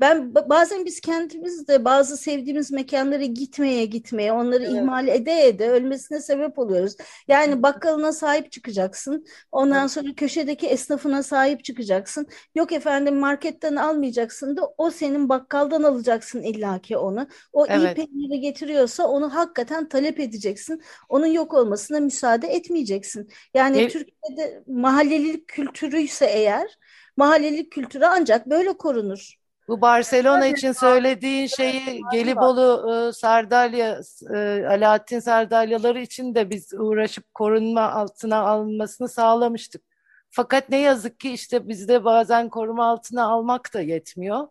Ben 0.00 0.34
bazen 0.34 0.84
biz 0.84 1.00
kendimiz 1.00 1.68
de 1.68 1.84
bazı 1.84 2.16
sevdiğimiz 2.16 2.72
mekanlara 2.72 3.24
gitmeye 3.24 3.84
gitmeye 3.84 4.32
onları 4.32 4.64
evet. 4.64 4.74
ihmal 4.74 5.08
ede 5.08 5.46
ede 5.46 5.70
ölmesine 5.70 6.20
sebep 6.20 6.58
oluyoruz. 6.58 6.96
Yani 7.28 7.62
bakkalına 7.62 8.12
sahip 8.12 8.52
çıkacaksın. 8.52 9.26
Ondan 9.52 9.80
evet. 9.80 9.90
sonra 9.90 10.14
köşedeki 10.14 10.66
esnafına 10.66 11.22
sahip 11.22 11.64
çıkacaksın. 11.64 12.26
Yok 12.54 12.72
efendim 12.72 13.16
marketten 13.16 13.76
almayacaksın 13.76 14.56
da 14.56 14.74
o 14.78 14.90
senin 14.90 15.28
bakkaldan 15.28 15.82
alacaksın 15.82 16.42
illaki 16.42 16.96
onu. 16.96 17.28
O 17.52 17.66
evet. 17.66 17.98
iyi 17.98 18.06
peyniri 18.06 18.40
getiriyorsa 18.40 19.06
onu 19.08 19.34
hakikaten 19.34 19.88
talep 19.88 20.20
edeceksin. 20.20 20.82
Onun 21.08 21.26
yok 21.26 21.54
olmasına 21.54 22.00
müsaade 22.00 22.46
etmeyeceksin. 22.48 23.28
Yani 23.54 23.78
evet. 23.78 23.92
Türkiye'de 23.92 24.62
mahallelilik 24.66 25.48
kültürüyse 25.48 26.26
eğer 26.26 26.78
mahallelik 27.16 27.72
kültürü 27.72 28.04
ancak 28.04 28.46
böyle 28.46 28.76
korunur. 28.76 29.45
Bu 29.68 29.80
Barcelona 29.80 30.46
için 30.46 30.72
söylediğin 30.72 31.46
şeyi 31.46 32.00
Gelibolu 32.12 32.92
e, 32.92 33.12
Sardalya 33.12 34.00
e, 34.34 34.66
Alaaddin 34.66 35.20
Sardalyaları 35.20 36.00
için 36.00 36.34
de 36.34 36.50
biz 36.50 36.74
uğraşıp 36.74 37.34
korunma 37.34 37.92
altına 37.92 38.38
alınmasını 38.38 39.08
sağlamıştık. 39.08 39.82
Fakat 40.30 40.68
ne 40.68 40.80
yazık 40.80 41.20
ki 41.20 41.32
işte 41.32 41.68
bizde 41.68 42.04
bazen 42.04 42.48
koruma 42.48 42.86
altına 42.86 43.24
almak 43.24 43.74
da 43.74 43.80
yetmiyor. 43.80 44.48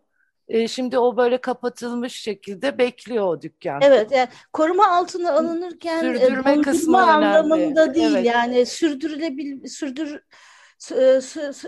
E, 0.48 0.68
şimdi 0.68 0.98
o 0.98 1.16
böyle 1.16 1.38
kapatılmış 1.38 2.12
şekilde 2.12 2.78
bekliyor 2.78 3.26
o 3.26 3.42
dükkan. 3.42 3.80
Evet, 3.82 4.12
yani 4.12 4.28
koruma 4.52 4.86
altına 4.86 5.32
alınırken 5.32 6.00
sürdürme 6.00 6.62
kısmı 6.62 7.02
anlamında 7.02 7.82
önemli. 7.82 7.94
değil. 7.94 8.14
Evet. 8.14 8.26
Yani 8.26 8.66
sürdürülebil 8.66 9.68
sürdür 9.68 10.20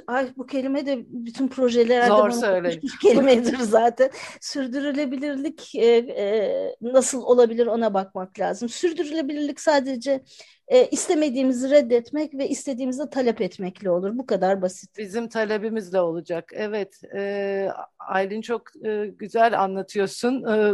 ay 0.07 0.33
bu 0.37 0.47
kelime 0.47 0.87
de 0.87 1.05
bütün 1.09 1.49
projelerde 1.49 2.07
Zor 2.09 2.31
söyleyin. 2.31 2.83
kelimedir 3.03 3.59
zaten. 3.59 4.11
Sürdürülebilirlik 4.41 5.75
e, 5.75 5.87
e, 5.97 6.77
nasıl 6.83 7.23
olabilir 7.23 7.67
ona 7.67 7.95
bakmak 7.95 8.39
lazım. 8.39 8.69
Sürdürülebilirlik 8.69 9.61
sadece 9.61 10.25
e, 10.69 10.87
istemediğimizi 10.87 11.71
reddetmek 11.71 12.35
ve 12.35 12.49
istediğimizi 12.49 13.11
talep 13.11 13.41
etmekle 13.41 13.91
olur. 13.91 14.19
Bu 14.19 14.27
kadar 14.27 14.63
basit. 14.63 14.99
Bizim 14.99 15.29
talebimizle 15.29 16.01
olacak. 16.01 16.51
Evet, 16.55 17.01
e, 17.15 17.69
Aylin 17.99 18.41
çok 18.41 18.63
e, 18.87 19.07
güzel 19.07 19.61
anlatıyorsun. 19.61 20.45
E, 20.45 20.73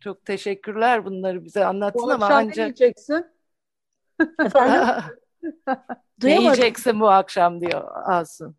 çok 0.00 0.24
teşekkürler 0.24 1.04
bunları 1.04 1.44
bize 1.44 1.64
anlattın 1.64 2.02
bu 2.02 2.12
ama 2.12 2.26
ancak... 2.26 2.56
ne 2.56 2.62
yiyeceksin? 2.62 3.26
Efendim? 4.44 5.04
ne 6.22 6.40
yiyeceksin 6.40 7.00
bu 7.00 7.10
akşam 7.10 7.60
diyor 7.60 7.82
Asım. 8.04 8.56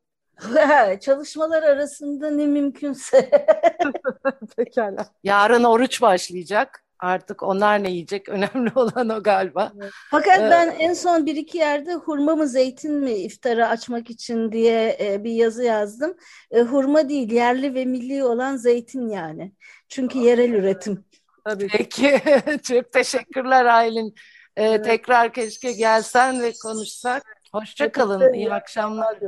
Çalışmalar 1.02 1.63
arasında 1.63 2.32
ne 2.32 2.48
mümkünse. 2.48 3.30
Pekala. 4.58 5.08
Yarın 5.24 5.63
oruç 5.63 6.02
başlayacak. 6.02 6.86
Artık 7.00 7.43
onlar 7.43 7.84
ne 7.84 7.91
yiyecek? 7.91 8.30
Önemli 8.30 8.71
olan 8.76 9.10
o 9.10 9.24
galiba. 9.24 9.74
Fakat 10.12 10.39
ee, 10.39 10.50
ben 10.52 10.76
en 10.80 10.93
son 10.93 11.26
bir 11.26 11.36
iki 11.36 11.58
yerde 11.58 11.93
hurma 11.93 12.36
mı 12.36 12.48
zeytin 12.48 12.93
mi 12.93 13.12
iftara 13.12 13.69
açmak 13.69 14.10
için 14.10 14.52
diye 14.52 14.98
e, 15.00 15.24
bir 15.24 15.32
yazı 15.32 15.63
yazdım. 15.63 16.15
E, 16.52 16.62
hurma 16.62 17.10
değil 17.10 17.32
yerli 17.32 17.76
ve 17.76 17.86
milli 17.86 18.24
olan 18.24 18.56
zeytin 18.56 19.08
yani. 19.08 19.52
Çünkü 19.89 20.19
yerel 20.19 20.54
üretim. 20.54 21.06
Tabii. 21.45 21.67
Peki 21.67 22.21
çok 22.63 22.91
teşekkürler 22.91 23.65
Aylin. 23.65 24.15
Ee, 24.58 24.63
evet. 24.63 24.86
Tekrar 24.86 25.34
keşke 25.34 25.72
gelsen 25.72 26.41
ve 26.41 26.54
konuşsak. 26.63 27.24
Hoşçakalın. 27.52 28.34
İyi 28.34 28.54
akşamlar. 28.54 29.20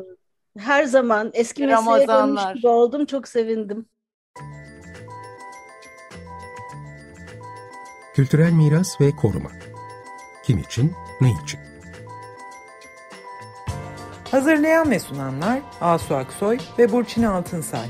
Her 0.58 0.84
zaman 0.84 1.32
eski 1.34 1.68
mesleğe 1.68 2.08
dönmüş 2.08 2.42
gibi 2.56 2.68
oldum. 2.68 3.06
Çok 3.06 3.28
sevindim. 3.28 3.86
Kültürel 8.14 8.52
miras 8.52 9.02
ve 9.02 9.12
koruma. 9.12 9.52
Kim 10.44 10.58
için, 10.58 10.94
ne 11.22 11.32
için? 11.44 11.60
Hazırlayan 14.32 14.92
ve 14.92 15.00
sunanlar 15.00 15.62
Asu 15.82 16.16
Aksoy 16.16 16.58
ve 16.80 16.92
Burçin 16.92 17.24
Altınsay. 17.24 17.88